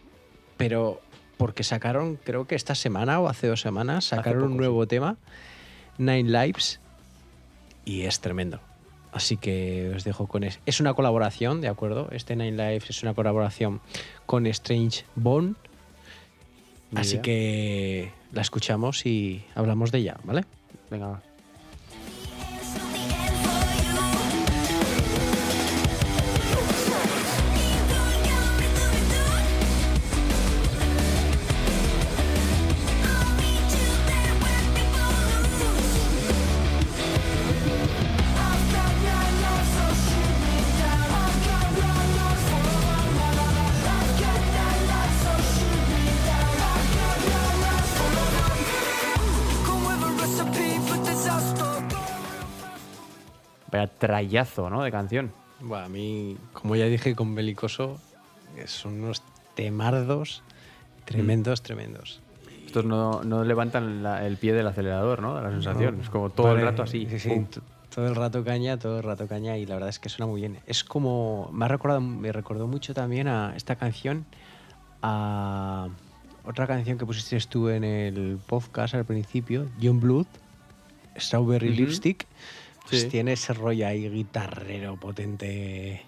[0.56, 1.00] pero
[1.36, 5.16] porque sacaron, creo que esta semana o hace dos semanas, sacaron un nuevo tema,
[5.98, 6.80] Nine Lives,
[7.84, 8.60] y es tremendo.
[9.12, 10.58] Así que os dejo con eso.
[10.64, 12.08] Es una colaboración, ¿de acuerdo?
[12.12, 13.80] Este Nine Lives es una colaboración
[14.24, 15.54] con Strange Bone.
[16.94, 17.22] Así idea.
[17.22, 20.44] que la escuchamos y hablamos de ella, ¿vale?
[20.90, 21.22] Venga,
[54.12, 54.82] trayazo, ¿no?
[54.82, 55.32] De canción.
[55.60, 57.98] Bueno, a mí, como ya dije con Belicoso,
[58.66, 59.22] son unos
[59.54, 60.42] temardos
[61.06, 62.20] tremendos, tremendos.
[62.66, 65.40] Estos no, no levantan la- el pie del acelerador, ¿no?
[65.40, 65.98] La sensación.
[66.02, 67.06] es como todo el Vale, rato así.
[67.08, 67.46] sí, sí,
[67.94, 70.42] todo el rato caña, todo el rato caña y la verdad es que suena muy
[70.42, 70.58] bien.
[70.66, 74.26] Es como, me ha recordado, me recordó mucho también a esta canción,
[75.02, 75.88] a
[76.44, 80.26] otra canción que pusiste tú en el podcast al principio, John Blood,
[81.18, 81.70] Strawberry.
[81.70, 82.26] Lipstick.
[82.88, 86.02] Pues tiene ese rollo ahí guitarrero potente.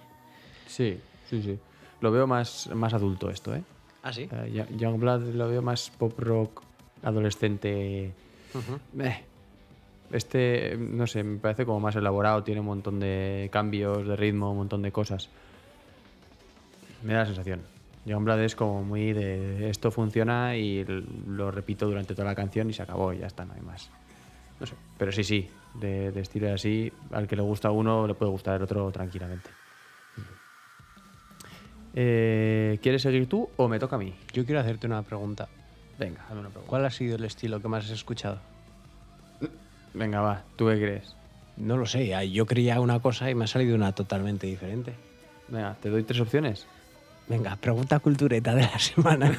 [0.66, 0.98] Sí,
[1.30, 1.58] sí, sí.
[2.00, 3.62] Lo veo más, más adulto esto, ¿eh?
[4.02, 4.28] ¿Ah, sí?
[4.52, 6.62] Young- Youngblood lo veo más pop rock
[7.02, 8.12] adolescente.
[8.98, 9.24] Eh,
[10.12, 14.50] Este, no sé, me parece como más elaborado, tiene un montón de cambios de ritmo,
[14.50, 15.28] un montón de cosas.
[17.02, 17.62] Me da la sensación.
[18.04, 20.84] Youngblood es como muy de esto funciona y
[21.26, 23.88] lo repito durante toda la canción y se acabó y ya está, no hay más.
[24.60, 28.14] No sé, pero sí, sí, de, de estilo así, al que le gusta uno le
[28.14, 29.50] puede gustar el otro tranquilamente.
[31.96, 34.14] Eh, ¿Quieres seguir tú o me toca a mí?
[34.32, 35.48] Yo quiero hacerte una pregunta.
[35.98, 36.68] Venga, hazme una pregunta.
[36.68, 38.40] ¿Cuál ha sido el estilo que más has escuchado?
[39.92, 41.14] Venga, va, ¿tú qué crees?
[41.56, 44.94] No lo sé, yo creía una cosa y me ha salido una totalmente diferente.
[45.46, 46.66] Venga, te doy tres opciones.
[47.28, 49.38] Venga, pregunta cultureta de la semana.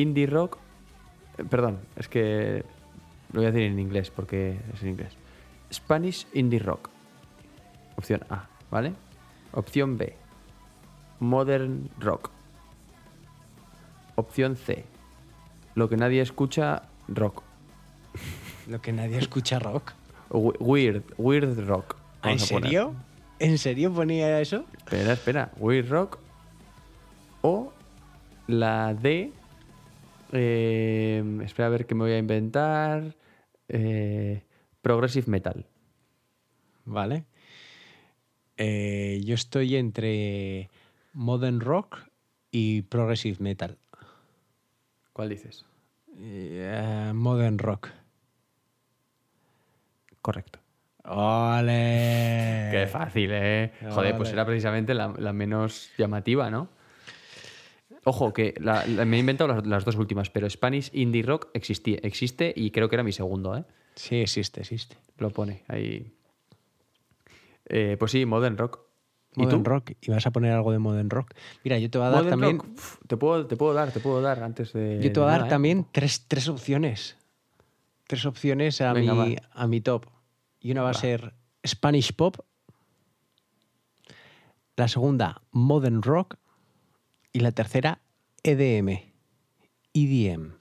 [0.00, 0.58] Indie rock.
[1.38, 2.64] eh, Perdón, es que
[3.32, 5.12] lo voy a decir en inglés porque es en inglés.
[5.72, 6.88] Spanish indie rock.
[7.96, 8.92] Opción A, ¿vale?
[9.52, 10.14] Opción B.
[11.20, 12.30] Modern rock.
[14.14, 14.84] Opción C.
[15.74, 17.42] Lo que nadie escucha, rock.
[18.66, 19.92] Lo que nadie escucha rock.
[20.30, 21.96] Weird, weird rock.
[22.22, 22.94] ¿Ah, ¿En serio?
[23.38, 24.64] ¿En serio ponía eso?
[24.76, 25.50] Espera, espera.
[25.58, 26.18] Weird rock.
[27.42, 27.72] O
[28.46, 29.32] la D.
[30.32, 33.16] eh, espera a ver qué me voy a inventar.
[33.68, 34.42] eh,
[34.82, 35.66] progressive metal.
[36.84, 37.24] Vale.
[38.56, 40.70] Eh, yo estoy entre
[41.12, 41.98] modern rock
[42.50, 43.78] y progressive metal.
[45.12, 45.64] ¿Cuál dices?
[46.16, 47.90] Eh, modern rock.
[50.22, 50.58] Correcto.
[51.04, 52.68] ¡Ole!
[52.70, 53.72] Qué fácil, ¿eh?
[53.90, 56.68] Joder, pues era precisamente la, la menos llamativa, ¿no?
[58.04, 61.48] Ojo, que la- la- me he inventado las, las dos últimas, pero Spanish Indie Rock
[61.54, 63.64] existía, existe y creo que era mi segundo, ¿eh?
[63.94, 64.96] Sí, existe, existe.
[65.18, 66.12] Lo pone ahí.
[67.66, 68.80] Eh, pues sí, Modern Rock.
[69.36, 69.70] ¿Y Modern tú?
[69.70, 69.90] rock.
[70.00, 71.34] ¿Y vas a poner algo de modern rock?
[71.62, 72.58] Mira, yo te voy a dar Modern también.
[72.58, 74.98] Rock, uf, te, puedo, te puedo dar, te puedo dar antes de.
[75.02, 75.50] Yo te voy a dar nada, ¿eh?
[75.50, 77.16] también tres, tres opciones.
[78.06, 79.42] Tres opciones a, Venga, mi, va.
[79.52, 80.06] a mi top.
[80.60, 80.90] Y una va, Va.
[80.92, 81.34] a ser
[81.66, 82.36] Spanish Pop.
[84.76, 86.36] La segunda, Modern Rock.
[87.38, 88.00] Y la tercera,
[88.42, 88.98] E EDM.
[89.94, 90.58] EDM.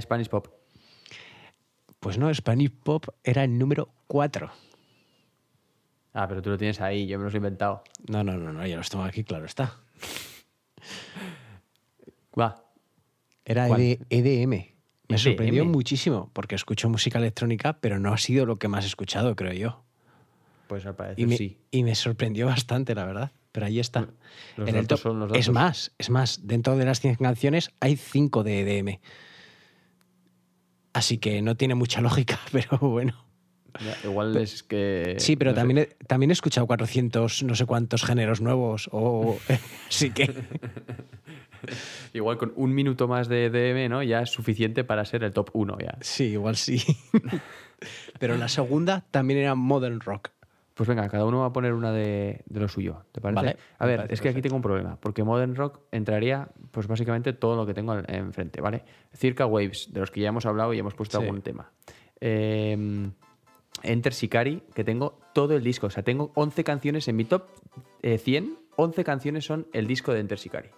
[0.00, 0.48] Spanish Pop.
[2.00, 4.50] Pues no, Spanish Pop era el número 4.
[6.14, 7.84] Ah, pero tú lo tienes ahí, yo me los he inventado.
[8.08, 9.82] No, no, no, no, ya los tengo aquí, claro está.
[12.40, 12.64] Va.
[13.44, 14.48] Era EDM.
[14.48, 14.74] Me
[15.10, 15.18] EDM.
[15.18, 19.36] sorprendió muchísimo, porque escucho música electrónica, pero no ha sido lo que más he escuchado,
[19.36, 19.84] creo yo.
[20.68, 21.58] Pues al parecer Y me, sí.
[21.70, 23.32] y me sorprendió bastante, la verdad.
[23.52, 24.08] Pero ahí está.
[24.56, 25.12] Los En el datos top.
[25.12, 28.98] son los Es más, es más, dentro de las 100 canciones hay 5 de EDM.
[30.92, 33.24] Así que no tiene mucha lógica, pero bueno.
[33.84, 35.16] Ya, igual es que.
[35.18, 35.60] Sí, pero no sé.
[35.60, 38.88] también, he, también he escuchado 400 no sé cuántos géneros nuevos.
[38.92, 39.36] O,
[39.88, 40.32] así que
[42.12, 44.02] Igual con un minuto más de DM, ¿no?
[44.02, 45.96] Ya es suficiente para ser el top 1 ya.
[46.00, 46.82] sí, igual sí.
[48.20, 50.30] pero la segunda también era Modern Rock.
[50.74, 53.36] Pues venga, cada uno va a poner una de, de lo suyo, ¿te parece?
[53.44, 56.88] Vale, a ver, parece es que aquí tengo un problema, porque Modern Rock entraría, pues
[56.88, 58.82] básicamente todo lo que tengo en- enfrente, ¿vale?
[59.12, 61.24] Circa Waves, de los que ya hemos hablado y hemos puesto Sí.
[61.24, 61.70] algún tema.
[62.20, 63.08] Eh,
[63.82, 67.44] Enter Shikari, que tengo todo el disco, o sea, tengo 11 canciones en mi top
[68.02, 70.70] eh, 100, 11 canciones son el disco de Enter Shikari,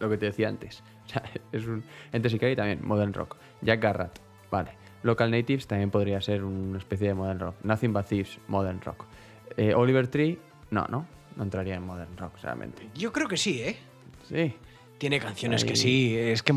[0.00, 0.82] lo que te decía antes.
[1.10, 3.36] O sea, es un Enter Shikari también, Modern Rock.
[3.62, 4.70] Jack Garrett, vale.
[5.02, 7.56] Local Natives también podría ser una especie de Modern Rock.
[7.64, 9.06] Nothing But Thieves, Modern Rock.
[9.56, 10.38] Eh, Oliver Tree,
[10.70, 12.88] no, no, no entraría en Modern Rock, realmente.
[12.94, 13.76] Yo creo que sí, ¿eh?
[14.28, 14.54] Sí,
[14.98, 16.16] Tiene canciones que sí.
[16.16, 16.52] Es que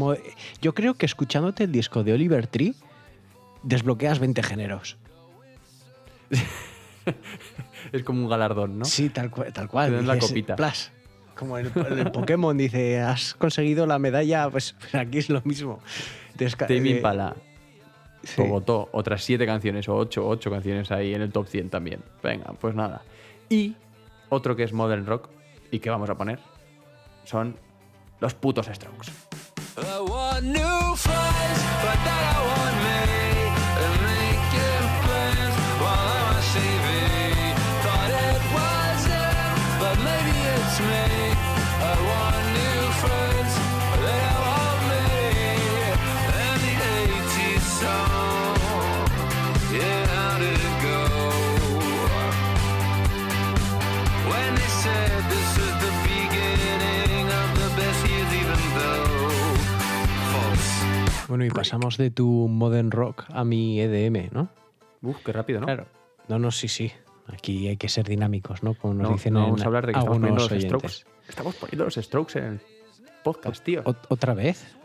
[0.62, 2.76] yo creo que escuchándote el disco de Oliver Tree
[3.64, 4.98] desbloqueas 20 géneros.
[7.92, 8.86] es como un galardón, ¿no?
[8.86, 10.06] Sí, tal, cua- tal cual.
[10.06, 10.56] La copita.
[11.36, 15.80] Como en el, Pokémon dice, has conseguido la medalla, pues, pues aquí es lo mismo.
[16.38, 17.36] Desca- Tame eh, Impala,
[18.24, 18.42] sí.
[18.42, 22.02] Bogotá, otras 7 canciones o 8, 8 canciones ahí en el top 100 también.
[22.22, 23.02] Venga, pues nada.
[23.50, 23.76] Y
[24.30, 25.30] otro que es Modern Rock
[25.72, 26.40] y que vamos a poner
[27.26, 27.56] son
[28.20, 29.12] los putos Strokes.
[29.76, 32.93] I want new friends, but that I want
[61.63, 64.49] pasamos de tu modern rock a mi EDM, ¿no?
[65.02, 65.65] Uf, qué rápido, ¿no?
[65.65, 65.86] Claro.
[66.28, 66.91] No, no, sí, sí.
[67.28, 68.73] Aquí hay que ser dinámicos, ¿no?
[68.73, 70.67] Como nos No, dicen no en vamos a hablar de que estamos poniendo los oyentes.
[70.67, 71.30] strokes.
[71.30, 72.62] Estamos poniendo los strokes en el
[73.23, 73.84] podcast, tío.
[73.86, 74.76] Ot- ¿Otra vez?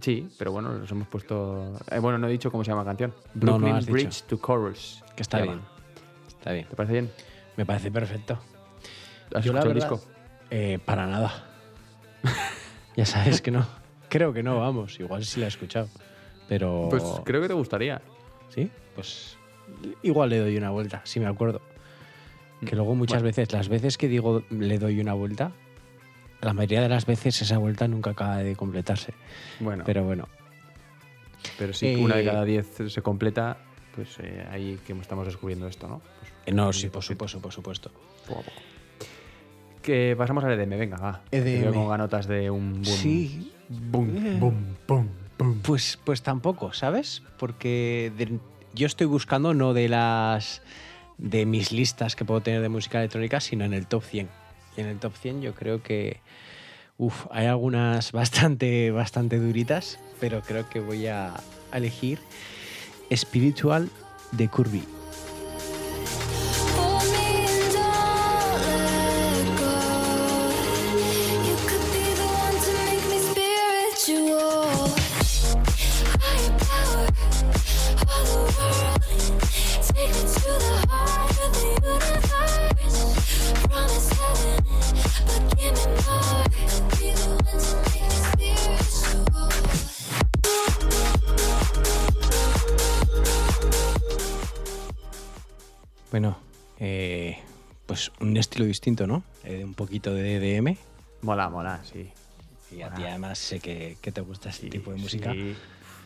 [0.00, 1.78] Sí, pero bueno, los hemos puesto.
[1.90, 3.14] eh, bueno, no he dicho cómo se llama la canción.
[3.34, 3.92] No, no Brooklyn has dicho.
[3.92, 5.04] Bridge to Chorus.
[5.14, 5.60] Que está bien.
[6.28, 6.66] Está bien.
[6.68, 7.10] ¿Te parece bien?
[7.56, 8.38] Me parece perfecto.
[9.34, 10.10] ¿Has Yo, la escuchado el verdad, disco?
[10.50, 11.44] eh, para nada.
[12.96, 13.66] ya sabes que no.
[14.14, 15.00] Creo que no, vamos.
[15.00, 15.88] Igual sí la he escuchado.
[16.48, 16.86] Pero.
[16.88, 18.00] Pues creo que te gustaría.
[18.48, 19.36] Sí, pues
[20.04, 21.60] igual le doy una vuelta, si me acuerdo.
[22.64, 23.26] Que luego muchas Bueno.
[23.36, 25.50] veces, las veces que digo le doy una vuelta,
[26.40, 29.14] la mayoría de las veces esa vuelta nunca acaba de completarse.
[29.58, 30.28] Bueno, pero, Pero bueno,
[31.72, 33.58] sí, eh, una de cada diez se completa,
[33.96, 36.00] pues eh, ahí que estamos descubriendo esto, ¿no?
[36.20, 37.90] Pues, eh, no, un sí, por 10%, supuesto, por supuesto.
[38.28, 38.62] poco a poco.
[39.82, 41.22] Que pasamos al EDM, venga, va.
[41.28, 41.62] Te EDM.
[41.62, 42.84] veo con ganotas de un boom.
[42.84, 43.52] Sí,
[45.62, 47.22] Pues, pues tampoco, ¿sabes?
[47.38, 48.12] Porque
[48.74, 50.62] yo estoy buscando no de las
[51.18, 54.28] de mis listas que puedo tener de música electrónica, sino en el top 100.
[54.76, 56.20] Y en el top 100 yo creo que
[56.98, 61.34] uf, hay algunas bastante, bastante duritas, pero creo que voy a
[61.72, 62.18] elegir
[63.12, 63.90] Spiritual
[64.32, 64.82] de Curvy.
[98.84, 99.22] Distinto, ¿no?
[99.44, 100.76] Eh, un poquito de EDM.
[101.22, 102.10] Mola, mola, sí.
[102.70, 105.32] Y a ti además sé que, que te gusta este Sí, tipo de música.
[105.32, 105.54] sí.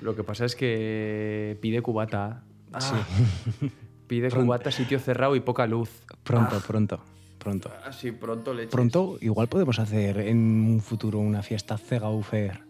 [0.01, 2.45] Lo que pasa es que pide cubata.
[2.73, 3.05] Ah,
[4.07, 4.47] Pide Pronto.
[4.47, 5.91] cubata, sitio cerrado y poca luz.
[6.23, 7.01] Pronto, pronto,
[7.41, 7.69] pronto.
[7.85, 12.61] Así pronto le Pronto, igual podemos hacer en un futuro una fiesta Cega Ufer.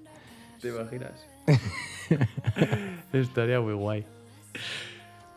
[0.63, 1.13] ¿Te imaginas?
[3.13, 4.07] Estaría muy guay.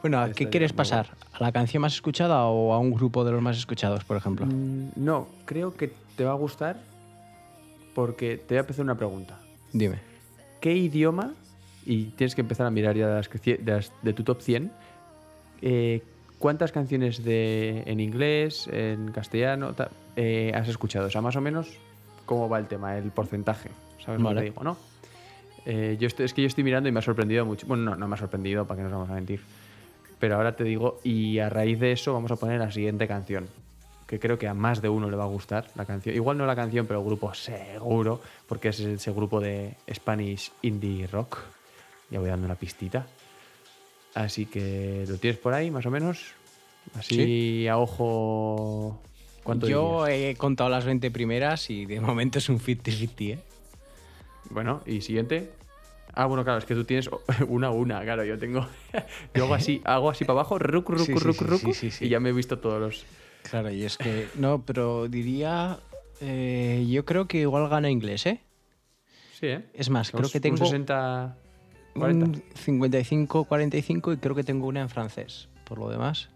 [0.01, 1.09] Bueno, ¿a qué quieres pasar?
[1.33, 4.45] ¿A la canción más escuchada o a un grupo de los más escuchados, por ejemplo?
[4.47, 6.77] Mm, No, creo que te va a gustar
[7.93, 9.37] porque te voy a empezar una pregunta.
[9.73, 9.99] Dime.
[10.59, 11.33] ¿Qué idioma,
[11.85, 14.23] y tienes que empezar a mirar ya de, las que cie- de, las- de tu
[14.23, 14.71] top 100,
[15.61, 16.01] eh,
[16.39, 21.07] cuántas canciones de, en inglés, en castellano, ta- eh, has escuchado?
[21.07, 21.67] O sea, más o menos,
[22.25, 23.69] ¿cómo va el tema, el porcentaje?
[24.03, 24.39] ¿Sabes lo que Vale.
[24.41, 24.77] te digo, no?
[25.65, 27.67] Eh, yo estoy- es que yo estoy mirando y me ha sorprendido mucho.
[27.67, 29.41] Bueno, no, no me ha sorprendido, para que nos vamos a mentir.
[30.21, 33.49] Pero ahora te digo, y a raíz de eso vamos a poner la siguiente canción.
[34.05, 36.15] Que creo que a más de uno le va a gustar la canción.
[36.15, 41.07] Igual no la canción, pero el grupo seguro, porque es ese grupo de Spanish Indie
[41.07, 41.39] Rock.
[42.11, 43.07] Ya voy dando una pistita.
[44.13, 46.33] Así que lo tienes por ahí, más o menos.
[46.93, 49.01] Así a ojo.
[49.43, 50.35] ¿Cuánto Yo dirías?
[50.35, 53.39] he contado las 20 primeras y de momento es un 50-50, ¿eh?
[54.51, 55.51] Bueno, y siguiente.
[56.13, 57.09] Ah, bueno, claro, es que tú tienes
[57.47, 58.67] una a una, claro, yo tengo.
[59.33, 62.19] Yo hago así, hago así para abajo, rucu, rucu, Sí, sí, rucu, sí, y ya
[62.19, 63.05] me he visto todos los.
[63.49, 64.27] Claro, y es que.
[64.35, 65.79] No, pero diría.
[66.19, 68.41] eh, yo creo que igual gana inglés, ¿eh?
[69.39, 69.65] Sí, ¿eh?
[69.73, 70.57] Es más, creo Un- que un tengo.
[70.57, 71.37] 60.
[71.95, 72.25] 40.
[72.25, 75.47] un 55-45 y creo que tengo una en francés.
[75.65, 76.29] Por lo demás.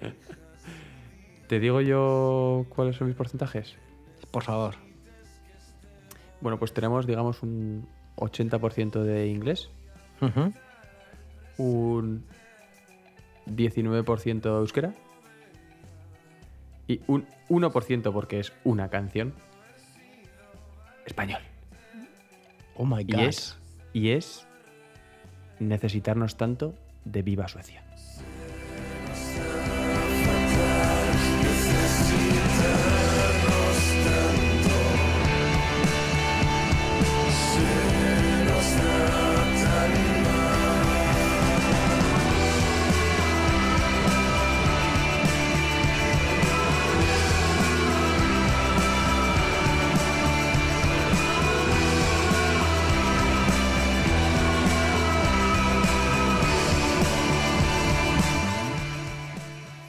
[1.48, 3.74] ¿Te digo yo cuáles son mis porcentajes?
[4.30, 4.74] Por favor.
[6.40, 9.70] Bueno, pues tenemos, digamos, un 80% de inglés,
[10.20, 10.52] Ujú.
[11.58, 12.24] un
[13.46, 14.92] 19% euskera
[16.88, 19.32] y un 1% porque es una canción
[21.06, 21.40] español.
[22.76, 23.20] Oh my Y god.
[23.22, 23.56] es,
[23.92, 24.46] y es
[25.60, 26.74] necesitarnos tanto
[27.04, 27.83] de Viva Suecia.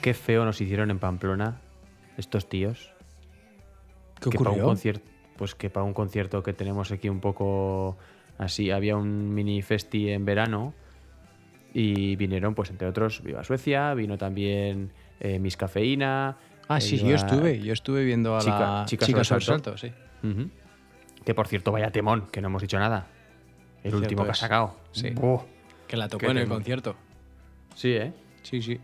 [0.05, 1.61] Qué feo nos hicieron en Pamplona
[2.15, 2.93] estos tíos.
[4.21, 4.65] ¿Qué que para un ocurrió?
[4.67, 7.97] concierto, pues que para un concierto que tenemos aquí un poco
[8.37, 10.75] así, había un mini festi en verano
[11.73, 16.37] y vinieron, pues entre otros, Viva Suecia, vino también eh, Miss Cafeína.
[16.67, 17.59] Ah, eh, sí, iba- yo estuve.
[17.59, 19.45] Yo estuve viendo a Chica- la Chicas Chicas Salto.
[19.45, 19.91] salto, sí.
[21.23, 23.07] Que por cierto, vaya temón, que no hemos dicho nada.
[23.77, 24.75] El Cierto último que ha sacado.
[24.91, 25.15] Sí.
[25.87, 26.95] Que la tocó en el concierto.
[27.73, 28.13] Sí, ¿eh?
[28.43, 28.79] Sí, sí.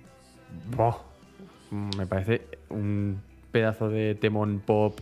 [1.72, 4.99] Me parece un pedazo de temón pop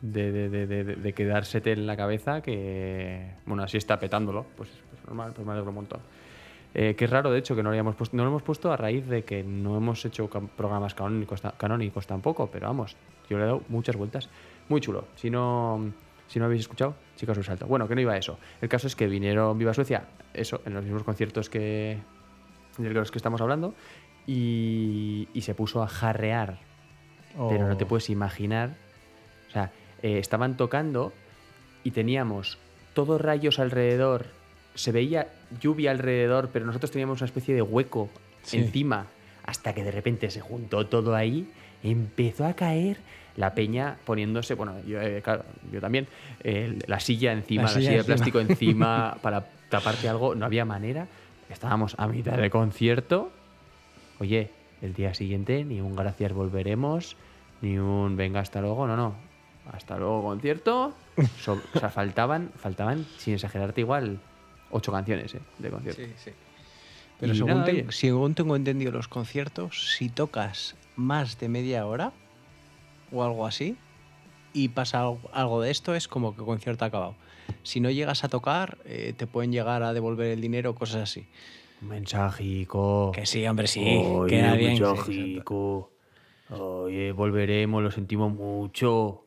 [0.00, 4.46] de, de, de, en la cabeza que, bueno, así está petándolo.
[4.56, 6.00] Pues, pues normal, pues me alegro un montón.
[6.74, 8.72] Eh, que es raro, de hecho, que no lo, hayamos puesto, no lo hemos puesto
[8.72, 12.96] a raíz de que no hemos hecho programas canónicos, canónicos tampoco, pero vamos,
[13.28, 14.28] yo le he dado muchas vueltas.
[14.68, 15.04] Muy chulo.
[15.16, 15.92] Si no,
[16.28, 17.66] si no habéis escuchado, chicos, un salto.
[17.66, 18.38] Bueno, que no iba a eso.
[18.60, 21.98] El caso es que vinieron Viva Suecia, eso, en los mismos conciertos que
[22.78, 23.74] de los que estamos hablando,
[24.26, 26.58] y, y se puso a jarrear.
[27.48, 27.88] Pero no te Oh.
[27.88, 28.70] puedes imaginar.
[29.48, 29.70] O sea,
[30.02, 31.12] eh, estaban tocando
[31.84, 32.58] y teníamos
[32.94, 34.26] todos rayos alrededor.
[34.74, 35.28] Se veía
[35.60, 38.10] lluvia alrededor, pero nosotros teníamos una especie de hueco
[38.42, 38.58] Sí.
[38.58, 39.06] encima.
[39.44, 41.50] Hasta que de repente se juntó todo ahí,
[41.82, 42.98] empezó a caer
[43.36, 46.06] la peña poniéndose, bueno, yo, eh, claro, yo también,
[46.44, 50.44] eh, la silla encima, La la silla silla, de plástico encima para taparte algo, no
[50.44, 51.06] había manera.
[51.48, 53.32] Estábamos a mitad de concierto.
[54.18, 54.50] Oye,
[54.80, 57.16] el día siguiente ni un gracias volveremos,
[57.60, 59.14] ni un venga hasta luego, no, no.
[59.72, 60.94] Hasta luego concierto.
[61.40, 64.18] So- o sea, faltaban, faltaban, sin exagerarte igual,
[64.70, 66.02] ocho canciones eh, de concierto.
[66.02, 66.30] Sí, sí.
[67.20, 67.92] Pero según, nada, ten- oye.
[67.92, 72.12] según tengo entendido los conciertos, si tocas más de media hora
[73.12, 73.76] o algo así
[74.52, 77.14] y pasa algo- algo de esto, es como que el concierto ha acabado.
[77.62, 81.26] Si no llegas a tocar, eh, te pueden llegar a devolver el dinero, cosas así.
[81.82, 83.10] Un mensajico.
[83.12, 83.82] Que sí, hombre, sí.
[83.84, 84.76] Oye, queda un bien.
[84.76, 85.90] sí, mensajico.
[86.50, 89.24] Oye, volveremos, lo sentimos mucho.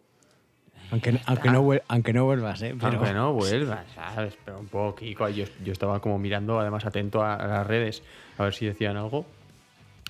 [0.91, 2.75] Aunque, no- aunque, no, vuel- aunque no vuelvas, ¿eh?
[2.79, 4.37] Pero, Aunque no vuelvas, ¿sabes?
[4.45, 5.27] Pero un poquito.
[5.29, 8.03] Yo, yo estaba como mirando, además atento a, a las redes,
[8.37, 9.25] a ver si decían algo.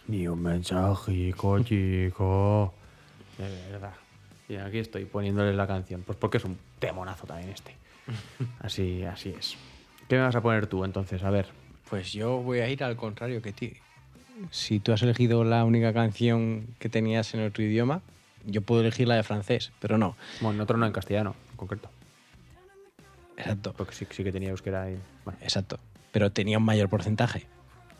[0.07, 2.73] Ni un mensajico, chico.
[3.37, 3.93] De verdad.
[4.47, 6.03] Y aquí estoy poniéndole la canción.
[6.03, 7.75] Pues porque es un temonazo también este.
[8.59, 9.57] Así, así es.
[10.07, 11.23] ¿Qué me vas a poner tú entonces?
[11.23, 11.47] A ver.
[11.89, 13.73] Pues yo voy a ir al contrario que ti.
[14.51, 18.01] Si tú has elegido la única canción que tenías en otro idioma,
[18.45, 20.15] yo puedo elegir la de francés, pero no.
[20.41, 21.89] Bueno, en otro no, en castellano, en concreto.
[23.37, 23.73] Exacto.
[23.77, 24.97] Porque sí, sí que tenía euskera y.
[25.23, 25.79] Bueno, Exacto.
[26.11, 27.45] Pero tenía un mayor porcentaje.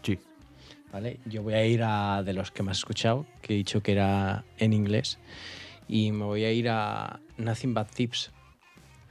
[0.04, 0.20] sí.
[0.92, 1.20] ¿Vale?
[1.26, 3.92] Yo voy a ir a de los que más he escuchado, que he dicho que
[3.92, 5.18] era en inglés,
[5.90, 8.32] y me voy a ir a Nothing But Tips.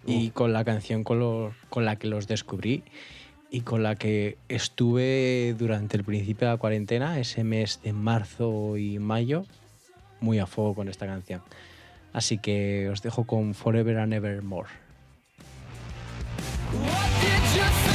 [0.07, 2.83] Y con la canción con, lo- con la que los descubrí
[3.55, 8.77] y con la que estuve durante el principio de la cuarentena, ese mes de marzo
[8.77, 9.45] y mayo,
[10.19, 11.41] muy a fuego con esta canción.
[12.13, 14.71] Así que os dejo con Forever and Evermore.
[16.73, 17.94] What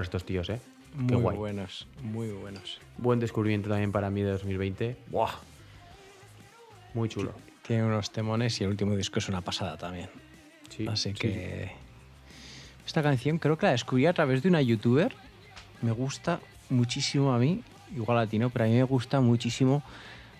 [0.00, 0.58] Buenos estos tíos, ¿eh?
[0.92, 1.36] Qué Muy guay.
[1.36, 2.80] buenos, muy buenos.
[2.96, 4.96] Buen descubrimiento también para mí de 2020.
[5.08, 5.32] ¡Buah!
[6.94, 7.34] Muy chulo.
[7.66, 10.08] Tiene unos temones y el último disco es una pasada también.
[10.70, 11.72] Sí, Así sí, que.
[12.86, 15.14] Esta canción creo que la descubrí a través de una youtuber.
[15.82, 16.40] Me gusta
[16.70, 17.62] muchísimo a mí,
[17.94, 19.82] igual a ti no, pero a mí me gusta muchísimo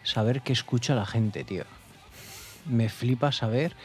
[0.04, 1.64] saber qué escucha la gente, tío.
[2.64, 3.76] Me flipa saber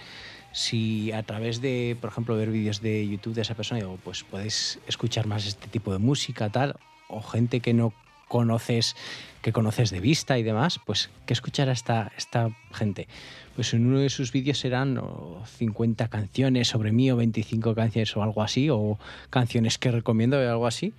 [0.55, 4.23] si a través de, por ejemplo, ver vídeos de YouTube de esa persona, digo, pues
[4.23, 6.77] puedes escuchar más este tipo de música, tal,
[7.09, 7.91] o gente que no
[8.29, 8.95] conoces,
[9.41, 13.09] que conoces de vista y demás, pues ¿qué escuchar a esta, esta gente?
[13.57, 18.15] Pues en uno de sus vídeos eran o 50 canciones sobre mí o 25 canciones
[18.15, 18.97] o algo así, o
[19.29, 20.93] canciones que recomiendo o algo así,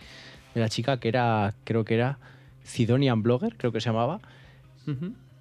[0.54, 2.18] de la chica que era, creo que era
[2.62, 4.20] Sidonian Blogger, creo que se llamaba,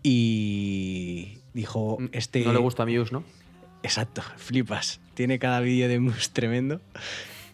[0.04, 2.44] y dijo, este...
[2.44, 3.26] Mm, No le gusta a Muse, ¿no?
[3.86, 5.00] Exacto, flipas.
[5.14, 6.82] Tiene cada vídeo de Mus tremendo.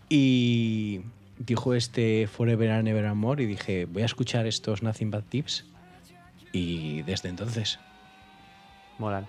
[0.08, 1.02] Y
[1.38, 5.66] dijo este Forever and Ever More y dije, voy a escuchar estos Nothing But Tips.
[6.54, 7.80] Y desde entonces.
[8.98, 9.28] Molan.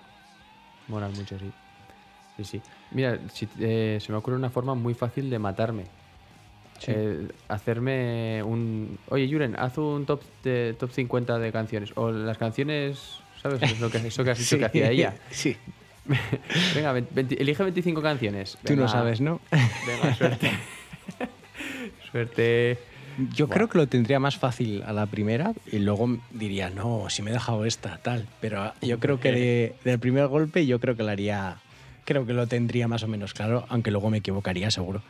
[0.87, 1.51] Molan mucho, sí.
[2.37, 2.61] Sí, sí.
[2.91, 5.83] Mira, si- eh, se me ocurre una forma muy fácil de matarme.
[6.87, 8.97] Eh, hacerme un...
[9.09, 11.91] Oye, Juren, haz un top, de, top 50 de canciones.
[11.95, 13.19] O las canciones...
[13.41, 13.61] ¿Sabes?
[13.61, 15.15] Es lo que, eso que has dicho que hacía ella.
[15.31, 15.55] Sí.
[16.75, 18.57] Venga, ve- veinti- elige 25 canciones.
[18.63, 19.39] Tú no Venga, sabes, ¿no?
[19.51, 20.51] Venga, suerte.
[22.11, 22.77] suerte.
[23.35, 27.21] Yo creo que lo tendría más fácil a la primera y luego diría, no, si
[27.21, 28.27] me he dejado esta, tal.
[28.41, 31.57] Pero yo creo que de- del primer golpe yo creo que lo haría...
[32.05, 35.01] Creo que lo tendría más o menos claro, aunque luego me equivocaría seguro.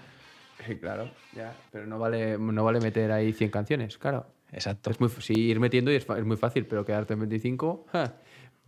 [0.67, 1.55] Sí, claro, ya.
[1.71, 4.27] Pero no vale, no vale meter ahí 100 canciones, claro.
[4.51, 4.91] Exacto.
[4.91, 7.87] Es muy, sí, ir metiendo y es, es muy fácil, pero quedarte en 25.
[7.91, 8.13] ¡ja!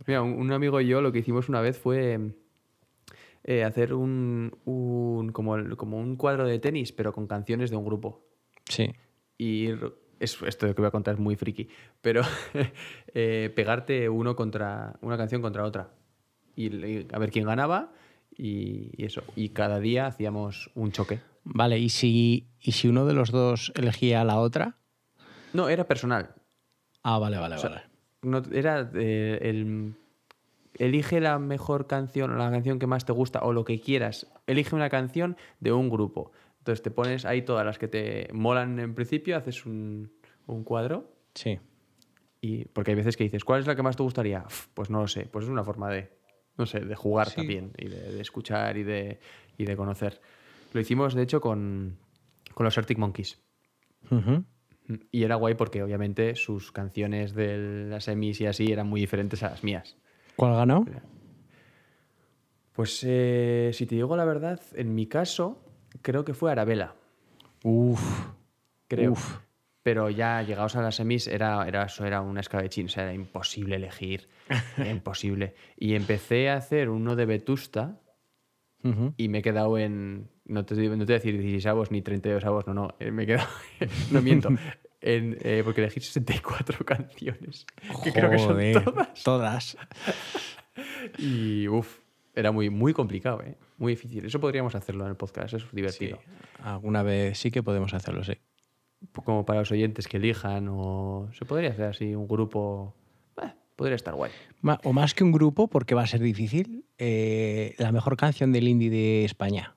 [0.06, 2.32] Mira, un, un amigo y yo lo que hicimos una vez fue
[3.44, 7.76] eh, hacer un, un- como, el- como un cuadro de tenis, pero con canciones de
[7.76, 8.26] un grupo.
[8.68, 8.90] Sí.
[9.38, 9.68] Y
[10.20, 11.68] es, esto que voy a contar es muy friki,
[12.00, 12.22] pero
[13.14, 15.90] eh, pegarte uno contra una canción contra otra.
[16.54, 17.92] Y, y a ver quién ganaba
[18.36, 19.22] y, y eso.
[19.36, 21.20] Y cada día hacíamos un choque.
[21.44, 24.78] Vale, ¿y si, ¿y si uno de los dos elegía a la otra?
[25.52, 26.34] No, era personal.
[27.02, 27.82] Ah, vale, vale, O sea, vale.
[28.22, 29.94] No- era eh, el.
[30.78, 34.30] Elige la mejor canción o la canción que más te gusta o lo que quieras.
[34.46, 36.32] Elige una canción de un grupo.
[36.58, 40.12] Entonces te pones ahí todas las que te molan en principio, haces un,
[40.46, 41.10] un cuadro.
[41.34, 41.58] Sí.
[42.42, 44.44] Y, porque hay veces que dices, ¿cuál es la que más te gustaría?
[44.74, 45.24] Pues no lo sé.
[45.32, 46.10] Pues es una forma de,
[46.58, 47.36] no sé, de jugar Sí.
[47.36, 49.18] también y de, de escuchar y de,
[49.56, 50.20] y de conocer.
[50.74, 51.96] Lo hicimos, de hecho, con,
[52.52, 53.40] con los Arctic Monkeys.
[54.10, 54.44] Ujú.
[55.10, 59.42] Y era guay porque obviamente sus canciones de las semis y así eran muy diferentes
[59.42, 59.96] a las mías.
[60.36, 60.86] ¿Cuál ganó?
[62.72, 65.64] Pues eh, si te digo la verdad, en mi caso
[66.02, 66.94] creo que fue Arabella,
[67.64, 68.32] Uf.
[68.86, 69.12] creo.
[69.12, 69.38] Uf.
[69.82, 73.14] Pero ya llegados a las semis era, era, eso era un escabechín, o sea, era
[73.14, 74.28] imposible elegir,
[74.76, 75.54] era imposible.
[75.76, 78.00] Y empecé a hacer uno de Vetusta
[79.16, 82.02] y me he quedado en, no te, no te voy a decir 16 avos ni
[82.02, 83.48] 32 avos, no, no, eh, me he quedado,
[84.10, 84.48] no miento,
[85.00, 87.66] en, eh, porque elegí 64 canciones,
[88.02, 89.22] que creo que son Joder, todas.
[89.22, 89.76] Todas.
[91.18, 91.98] Y uff,
[92.34, 93.56] era muy, muy complicado, ¿eh?
[93.78, 94.24] muy difícil.
[94.26, 95.68] Eso podríamos hacerlo en el podcast, es Sí.
[95.72, 96.18] divertido.
[96.62, 98.34] Alguna vez sí que podemos hacerlo, sí.
[99.24, 102.94] Como para los oyentes que elijan, o se podría hacer así un grupo.
[103.42, 104.32] eh, podría estar guay.
[104.84, 108.68] O más que un grupo, porque va a ser difícil, eh, la mejor canción del
[108.68, 109.75] indie de España.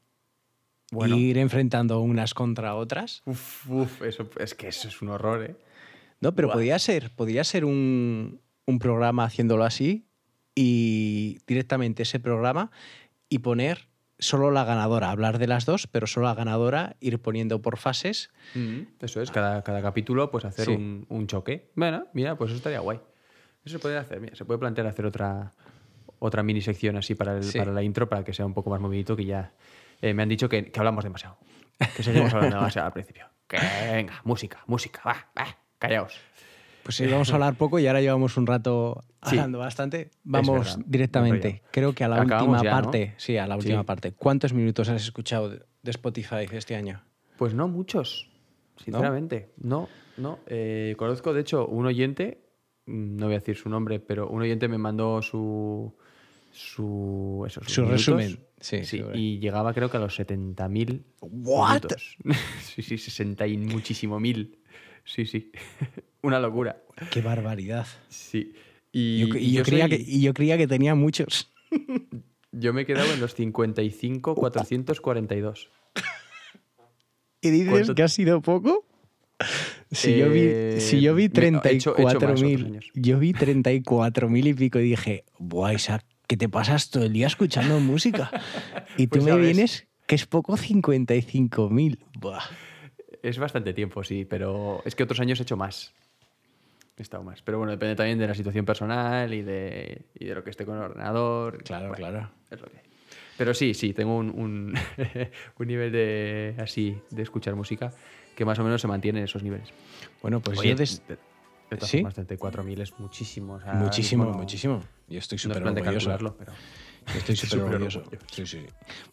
[0.91, 1.15] Bueno.
[1.17, 3.21] Ir enfrentando unas contra otras.
[3.25, 5.55] Uf, uf, eso, es que eso es un horror, ¿eh?
[6.21, 6.55] No, pero Buah.
[6.55, 10.05] podría ser, podría ser un, un programa haciéndolo así
[10.55, 12.71] y directamente ese programa
[13.29, 13.87] y poner
[14.17, 18.31] solo la ganadora, hablar de las dos, pero solo la ganadora, ir poniendo por fases.
[18.99, 20.71] Eso es, cada, cada capítulo, pues hacer Sí.
[20.73, 21.71] un, un choque.
[21.75, 22.99] Bueno, mira, pues eso estaría guay.
[23.63, 25.53] Eso se puede hacer, mira, se puede plantear hacer otra,
[26.19, 27.57] otra mini sección así para, el- Sí.
[27.57, 29.53] para la intro, para que sea un poco más movidito, que ya
[30.01, 31.37] eh, me han dicho que, que hablamos demasiado.
[31.95, 33.25] Que seguimos hablando demasiado al principio.
[33.47, 33.57] Que
[33.91, 36.19] venga, música, música, va, va, callaos.
[36.83, 39.35] Pues sí, vamos a hablar poco y ahora llevamos un rato Sí.
[39.35, 40.11] hablando bastante.
[40.23, 41.61] Vamos verdad, directamente.
[41.71, 42.81] Creo que a la Acabamos última ya, ¿no?
[42.83, 43.13] parte.
[43.17, 43.59] Sí, a la Sí.
[43.59, 44.13] última parte.
[44.13, 47.03] ¿Cuántos minutos has escuchado de Spotify este año?
[47.37, 48.29] Pues no muchos,
[48.77, 49.51] sinceramente.
[49.57, 49.87] No,
[50.17, 50.39] no.
[50.47, 52.41] Eh, conozco, de hecho, un oyente,
[52.85, 55.95] mm, no voy a decir su nombre, pero un oyente me mandó su.
[56.51, 58.05] Su, eso, sus Su minutos.
[58.07, 58.39] resumen.
[58.61, 61.83] Sí, Sí, y llegaba creo que a los 70.000 What?
[62.63, 64.57] sí, sí, 60 y muchísimo mil.
[65.05, 65.51] Sí, sí.
[66.21, 66.81] Una locura.
[67.11, 67.87] ¡Qué barbaridad!
[68.09, 68.53] Sí.
[68.91, 71.51] Y, Yo, y yo yo creía soy- que, y yo creía que tenía muchos.
[72.51, 75.69] yo me he quedado en los 55, 442.
[77.41, 78.85] ¿Y dices ¿Cuánto- que ha sido poco?
[79.91, 84.47] Si, yo vi, Eh, si yo vi me- he hecho- he 34.000 yo vi 34.000
[84.47, 88.29] y pico y dije, buah, Isaac, que te pasas todo el día escuchando música.
[88.97, 91.97] Y tú Pues me vienes, que es poco 55.000.
[92.19, 92.43] Buah.
[93.23, 95.91] Es bastante tiempo, sí, pero es que otros años he hecho más.
[96.97, 97.41] He estado más.
[97.41, 100.65] Pero bueno, depende también de la situación personal y de, y de lo que esté
[100.65, 101.63] con el ordenador.
[101.63, 102.29] Claro, Bueno, claro.
[102.51, 102.83] Es lo que hay.
[103.35, 104.73] Pero sí, sí, tengo un, un,
[105.57, 107.91] un nivel de así de escuchar música
[108.35, 109.69] que más o menos se mantiene en esos niveles.
[110.21, 111.01] Bueno, pues Oye, yo des-
[111.81, 111.97] ¿Sí?
[112.01, 113.53] formas, 34.000 es muchísimo.
[113.53, 114.81] o sea, muchísimo, no- muchísimo.
[115.07, 116.35] Yo estoy No es súper de orgulloso.
[116.37, 116.53] pero...
[117.13, 118.03] Yo estoy súper orgulloso.
[118.31, 118.65] Sí, sí.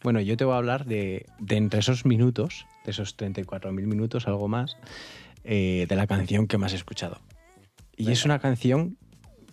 [0.03, 4.27] Bueno, yo te voy a hablar de, de entre esos minutos, de esos 34.000 minutos,
[4.27, 4.77] algo más,
[5.45, 7.21] eh, de la canción que más he escuchado.
[7.97, 8.97] Y es una canción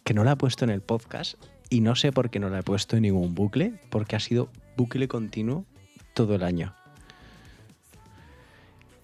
[0.04, 1.36] que no la he puesto en el podcast
[1.70, 4.50] y no sé por qué no la he puesto en ningún bucle, porque ha sido
[4.76, 5.66] bucle continuo
[6.14, 6.76] todo el año.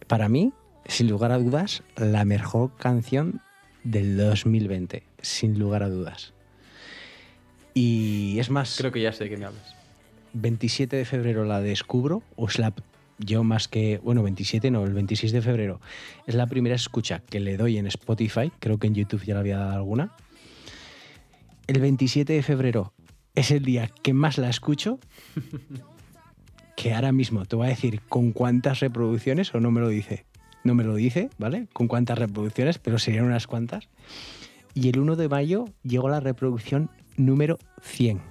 [0.07, 0.51] Para mí,
[0.85, 3.41] sin lugar a dudas, la mejor canción
[3.83, 6.33] del 2020, sin lugar a dudas.
[7.73, 9.75] Y es más, Creo que ya sé de qué me hablas.
[10.33, 12.73] 27 de febrero la descubro, o es la.
[13.17, 13.99] Yo más que.
[13.99, 15.81] Bueno, 27 no, el 26 de febrero.
[16.25, 18.51] Es la primera escucha que le doy en Spotify.
[18.59, 20.15] Creo que en YouTube ya le había dado alguna.
[21.67, 22.93] El 27 de febrero
[23.35, 24.99] es el día que más la escucho.
[26.75, 30.23] Que ahora mismo te voy a decir con cuántas reproducciones, o no me lo dice.
[30.63, 31.67] No me lo dice, ¿vale?
[31.73, 33.87] Con cuántas reproducciones, pero serían unas cuantas.
[34.73, 38.21] Y el 1 de mayo llegó a la reproducción número 100.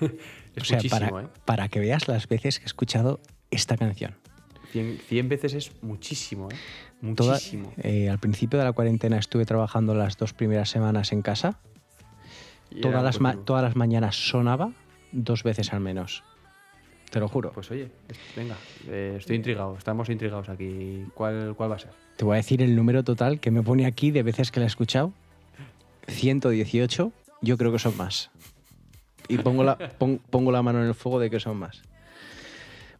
[0.56, 1.28] Es o sea, muchísimo, para, ¿eh?
[1.44, 3.20] para que veas las veces que he escuchado
[3.52, 4.16] esta canción.
[4.72, 6.56] 100, 100 veces es muchísimo, ¿eh?
[7.14, 7.72] Toda- Muchísimo.
[7.78, 11.60] eh, al principio de la cuarentena estuve trabajando las dos primeras semanas en casa.
[12.82, 14.72] Todas las, todas las mañanas sonaba
[15.12, 16.22] dos veces al menos.
[17.10, 17.50] Te lo juro.
[17.52, 17.88] Pues oye,
[18.36, 18.56] venga,
[18.88, 21.04] eh, estoy intrigado, estamos intrigados aquí.
[21.14, 21.90] ¿Cuál, ¿Cuál va a ser?
[22.16, 24.66] Te voy a decir el número total que me pone aquí de veces que la
[24.66, 25.12] he escuchado.
[26.06, 27.12] 118.
[27.42, 28.30] Yo creo que son más.
[29.28, 31.82] Y pongo la, pon- pongo la mano en el fuego de que son más.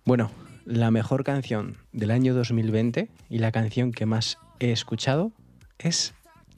[0.04, 0.30] Bueno,
[0.64, 5.32] la mejor canción del año 2020 y la canción que más he escuchado
[5.78, 6.14] es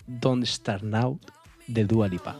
[0.06, 1.18] Don't Start Now
[1.66, 2.36] de Dua Lipa.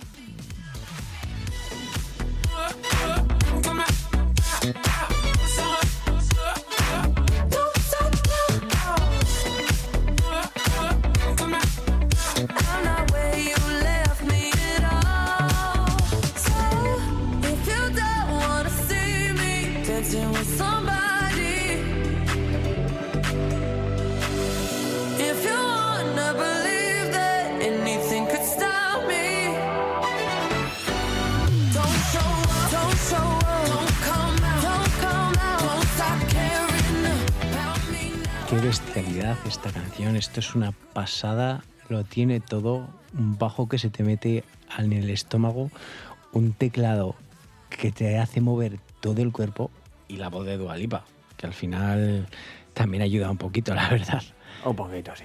[38.53, 40.15] Qué bestialidad esta canción.
[40.15, 41.65] Esto es una pasada.
[41.89, 42.87] Lo tiene todo.
[43.17, 44.45] Un bajo que se te mete
[44.79, 45.71] en el estómago.
[46.33, 47.15] Un teclado
[47.71, 49.71] que te hace mover todo el cuerpo.
[50.07, 51.07] Y la voz de Dualipa,
[51.39, 52.29] que al final
[52.75, 54.23] también ayuda un poquito, la verdad.
[54.67, 55.25] Un poquito, sí.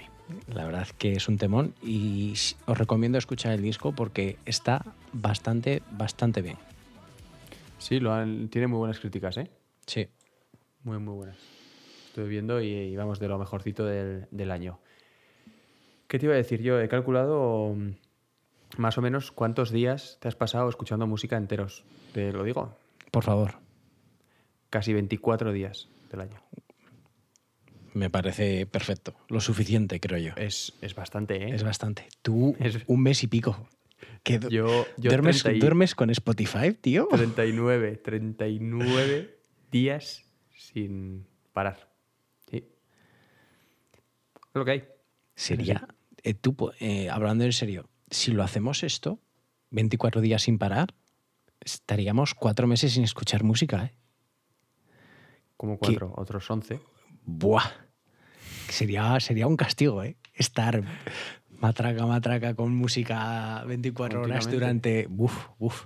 [0.54, 2.34] La verdad que es un temón y
[2.66, 6.58] os recomiendo escuchar el disco porque está bastante, bastante bien.
[7.78, 9.50] Sí, lo han- tiene muy buenas críticas, ¿eh?
[9.86, 10.08] Sí.
[10.84, 11.38] Muy, muy buenas.
[12.18, 14.80] Estoy viendo y, y vamos de lo mejorcito del, del año.
[16.08, 16.64] ¿Qué te iba a decir?
[16.64, 17.92] Yo he calculado mm,
[18.82, 21.84] más o menos cuántos días te has pasado escuchando música enteros.
[22.14, 22.76] Te lo digo,
[23.12, 23.60] Por favor,
[24.72, 26.42] casi 24 días del año.
[27.94, 29.14] me parece perfecto.
[29.28, 30.32] Lo suficiente, creo yo.
[30.38, 31.54] Es, es bastante, ¿eh?
[31.54, 32.08] Es bastante.
[32.24, 33.70] Tú, Es- un mes y pico.
[34.24, 37.10] Que Yo, yo ¿Duermes, 30 y- duermes con Spotify, tío?
[37.12, 39.38] 39, 39
[39.72, 41.96] días sin parar.
[44.58, 44.84] Lo que hay.
[45.36, 45.88] Sería,
[46.24, 49.20] eh, tú, eh, hablando en serio, si lo hacemos esto,
[49.70, 50.96] 24 días sin parar,
[51.60, 53.94] estaríamos cuatro meses sin escuchar música, ¿eh?
[55.58, 56.80] Como cuatro, otros 11.
[57.24, 57.66] Buah.
[58.70, 60.18] Sería, sería un castigo, ¿eh?
[60.34, 60.84] Estar
[61.50, 65.08] matraca, matraca con música 24 horas durante...
[65.10, 65.86] Uf, uf.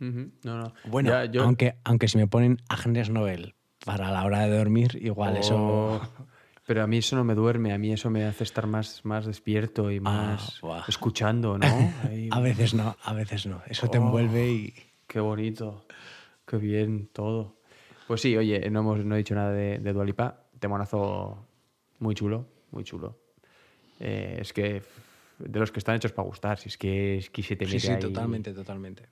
[0.00, 0.72] Ujú, No, no.
[0.84, 4.98] Bueno, Ya, yo- aunque, aunque si me ponen Agnes Nobel para la hora de dormir,
[5.00, 6.00] igual eso...
[6.70, 9.26] Pero a mí eso no me duerme, a mí eso me hace estar más, más
[9.26, 11.66] despierto y más Ah, escuchando, ¿no?
[12.08, 13.60] Ahí, A veces no, a veces no.
[13.66, 14.02] Eso te Oh.
[14.02, 14.74] envuelve y...
[15.08, 15.84] Qué bonito,
[16.46, 17.56] qué bien todo.
[18.06, 20.44] Pues sí, oye, no, hemos, no he dicho nada de, de Dua Lipa.
[20.60, 21.44] Temonazo
[21.98, 23.18] muy chulo, muy chulo.
[23.98, 24.80] Eh, es que
[25.40, 27.72] de los que están hechos para gustar, si es que, es que se te Sí,
[27.74, 28.00] mete sí, ahí.
[28.00, 29.08] totalmente, totalmente.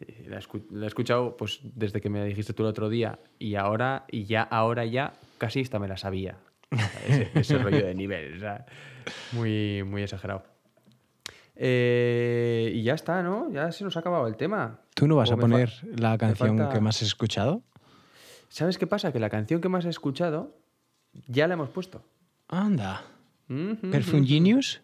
[0.00, 0.36] Eh, la
[0.84, 4.40] he escuchado pues desde que me dijiste tú el otro día y ahora, y ya
[4.44, 6.38] ahora ya, casi esta me la sabía.
[6.70, 8.66] Ese, ese rollo de nivel, o sea,
[9.32, 10.42] muy, muy exagerado.
[11.54, 13.50] Eh, y ya está, ¿no?
[13.50, 14.80] Ya se nos ha acabado el tema.
[14.94, 17.62] ¿Tú no vas a poner la canción falta- que más has escuchado?
[18.48, 19.12] ¿Sabes qué pasa?
[19.12, 20.56] Que la canción que más he escuchado
[21.26, 22.02] ya la hemos puesto.
[22.48, 23.02] Anda.
[23.48, 23.90] Ujú.
[23.90, 24.82] ¿Perfume Genius?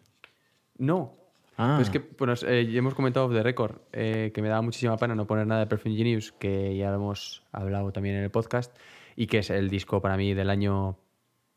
[0.77, 1.15] No.
[1.57, 1.77] Ah.
[1.81, 5.13] Es que bueno, eh, hemos comentado off the record eh, que me daba muchísima pena
[5.13, 8.75] no poner nada de Perfume Genius, que ya lo hemos hablado también en el podcast,
[9.15, 10.97] y que es el disco para mí del año,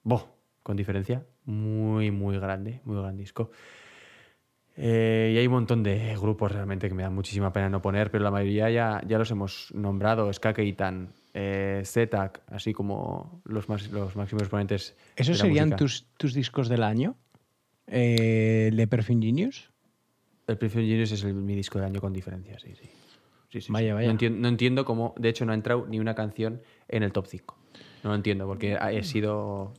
[0.06, 0.28] ¡boh!
[0.62, 3.50] con diferencia, muy, muy grande, muy gran disco.
[4.78, 8.10] Eh, y hay un montón de grupos realmente que me da muchísima pena no poner,
[8.10, 13.68] pero la mayoría ya, ya los hemos nombrado, Ska Keitan, eh, Zetak, así como los,
[13.68, 14.94] más, los máximos exponentes.
[15.16, 15.76] ¿Esos de la serían música.
[15.76, 17.16] tus, tus discos del año?
[17.86, 19.70] Eh, ¿El de Perfume Genius?
[20.46, 22.88] El Perfume Genius es el- mi disco del año con diferencia, sí, sí.
[23.50, 23.94] Sí, sí, Vaya, sí.
[23.94, 24.06] vaya.
[24.08, 27.12] No entiendo, no entiendo cómo, de hecho, no ha entrado ni una canción en el
[27.12, 27.56] top 5.
[28.04, 29.72] No lo entiendo, porque he sido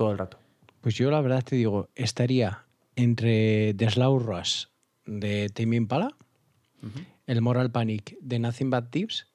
[0.00, 0.38] todo el rato.
[0.80, 2.64] Pues yo la verdad te digo, estaría
[2.96, 4.64] entre The Slow Rush
[5.04, 6.16] de Tame Impala,
[7.26, 9.26] el Moral Panic de Nothing But Tips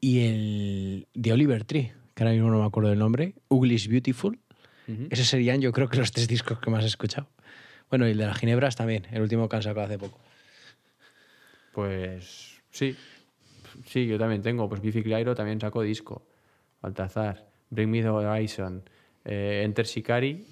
[0.00, 3.86] y el de Oliver Tree, que ahora mismo no me acuerdo del nombre, Ugly is
[3.86, 4.36] Beautiful.
[5.10, 7.28] Esos serían yo creo que los tres discos que más he escuchado.
[7.88, 10.18] Bueno, y el de las Ginebras también, el último que han sacado hace poco.
[11.72, 12.96] Pues sí.
[13.86, 14.68] Sí, yo también tengo.
[14.68, 16.26] Pues Biffy Clyro también sacó disco.
[16.82, 18.82] Baltazar, Bring Me the Horizon,
[19.24, 20.46] eh, Enter Shikari,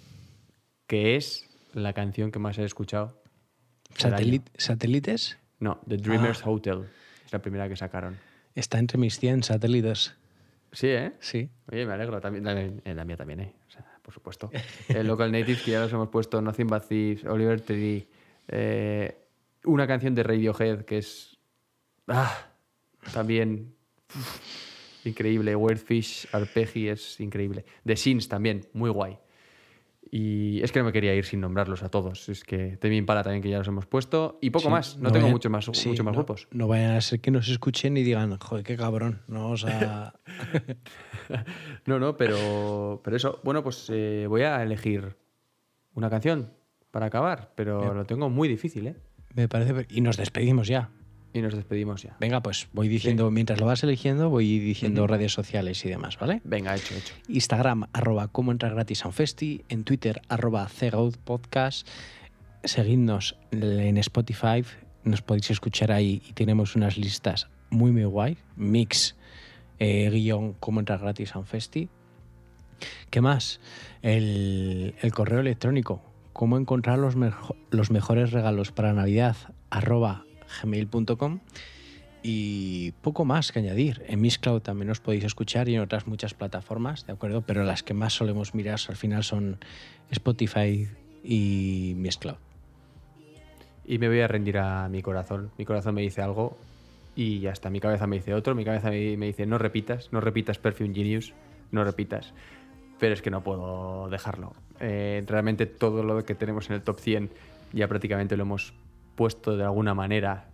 [0.86, 3.20] que es la canción que más he escuchado.
[3.96, 5.38] Satelit- ¿Satélites?
[5.60, 6.50] No, The Dreamer's Ah.
[6.50, 6.88] Hotel.
[7.30, 8.16] la primera que sacaron.
[8.54, 10.14] Está entre mis 100 satélites.
[10.72, 11.12] Sí, ¿eh?
[11.20, 11.48] Sí.
[11.70, 12.20] Oye, me alegro.
[12.20, 13.54] También, también- eh, la mía también, ¿eh?
[13.66, 14.50] O sea, por supuesto.
[14.88, 18.08] El Local Natives, que ya los hemos puesto, Nothing But Thieves, Oliver Tree,
[18.48, 19.16] eh,
[19.64, 21.38] una canción de Radiohead que es...
[22.06, 22.48] Ah,
[23.12, 23.74] también
[25.04, 25.54] increíble.
[25.56, 27.64] Weird Fish, Arpeggi es increíble.
[27.84, 29.18] The Sins también, muy guay.
[30.10, 32.30] Y es que no me quería ir sin nombrarlos a todos.
[32.30, 34.38] Es que Temi Impala también, que ya los hemos puesto.
[34.40, 34.96] Y poco Sí, más.
[34.96, 36.48] No, tengo vayan- muchos más, sí, más no- grupos.
[36.50, 39.20] No vayan a ser que nos escuchen y digan, joder, qué cabrón.
[39.28, 40.14] No, o sea,
[41.86, 43.40] No, no, pero, pero eso.
[43.44, 45.16] Bueno, pues eh, voy a elegir
[45.94, 46.52] una canción
[46.90, 48.96] para acabar, pero lo tengo muy difícil, ¿eh?
[49.34, 49.86] me parece.
[49.90, 50.90] Y nos despedimos ya.
[51.32, 52.16] Y nos despedimos ya.
[52.20, 56.40] Venga, pues voy diciendo, mientras lo vas eligiendo, voy diciendo redes sociales y demás, ¿vale?
[56.44, 57.14] Venga, hecho, hecho.
[57.28, 59.62] Instagram, arroba como entrar gratis a un festi.
[59.68, 60.68] En Twitter, arroba
[61.24, 61.86] Podcast.
[62.64, 64.64] Seguidnos en Spotify.
[65.04, 68.38] Nos podéis escuchar ahí y tenemos unas listas muy, muy guay.
[68.56, 69.14] Mix,
[69.78, 71.88] eh, guion, como entrar gratis a un festi.
[73.10, 73.60] ¿Qué más?
[74.02, 76.02] El, el correo electrónico.
[76.32, 79.36] Cómo encontrar los, mejo- los mejores regalos para Navidad,
[79.70, 80.24] arroba
[80.62, 81.40] gmail.com.
[82.22, 84.02] Y poco más que añadir.
[84.08, 87.42] En Mixcloud también os podéis escuchar y en otras muchas plataformas, ¿de acuerdo?
[87.42, 89.58] Pero las que más solemos mirar al final son
[90.10, 90.88] Spotify
[91.22, 92.36] y Mixcloud.
[93.86, 95.50] Y me voy a rendir a mi corazón.
[95.56, 96.58] Mi corazón me dice algo
[97.16, 97.70] y ya está.
[97.70, 98.54] Mi cabeza me dice otro.
[98.54, 101.32] Mi cabeza me, me dice no repitas, no repitas Perfume Genius,
[101.70, 102.34] no repitas.
[102.98, 104.54] Pero es que no puedo dejarlo.
[104.80, 107.30] Eh, realmente todo lo que tenemos en el top 100
[107.72, 108.74] ya prácticamente lo hemos
[109.18, 110.44] puesto de alguna manera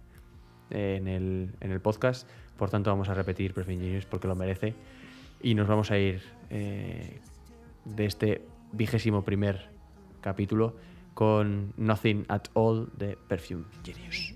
[0.71, 2.27] eh, en, el, en el podcast.
[2.57, 4.75] Por tanto, vamos a repetir Perfume Genius porque lo merece.
[5.43, 7.21] Y nos vamos a ir eh,
[7.85, 8.41] de este
[8.73, 9.69] vigésimo primer
[10.23, 10.77] capítulo
[11.13, 14.35] con Nothing at All de Perfume Genius.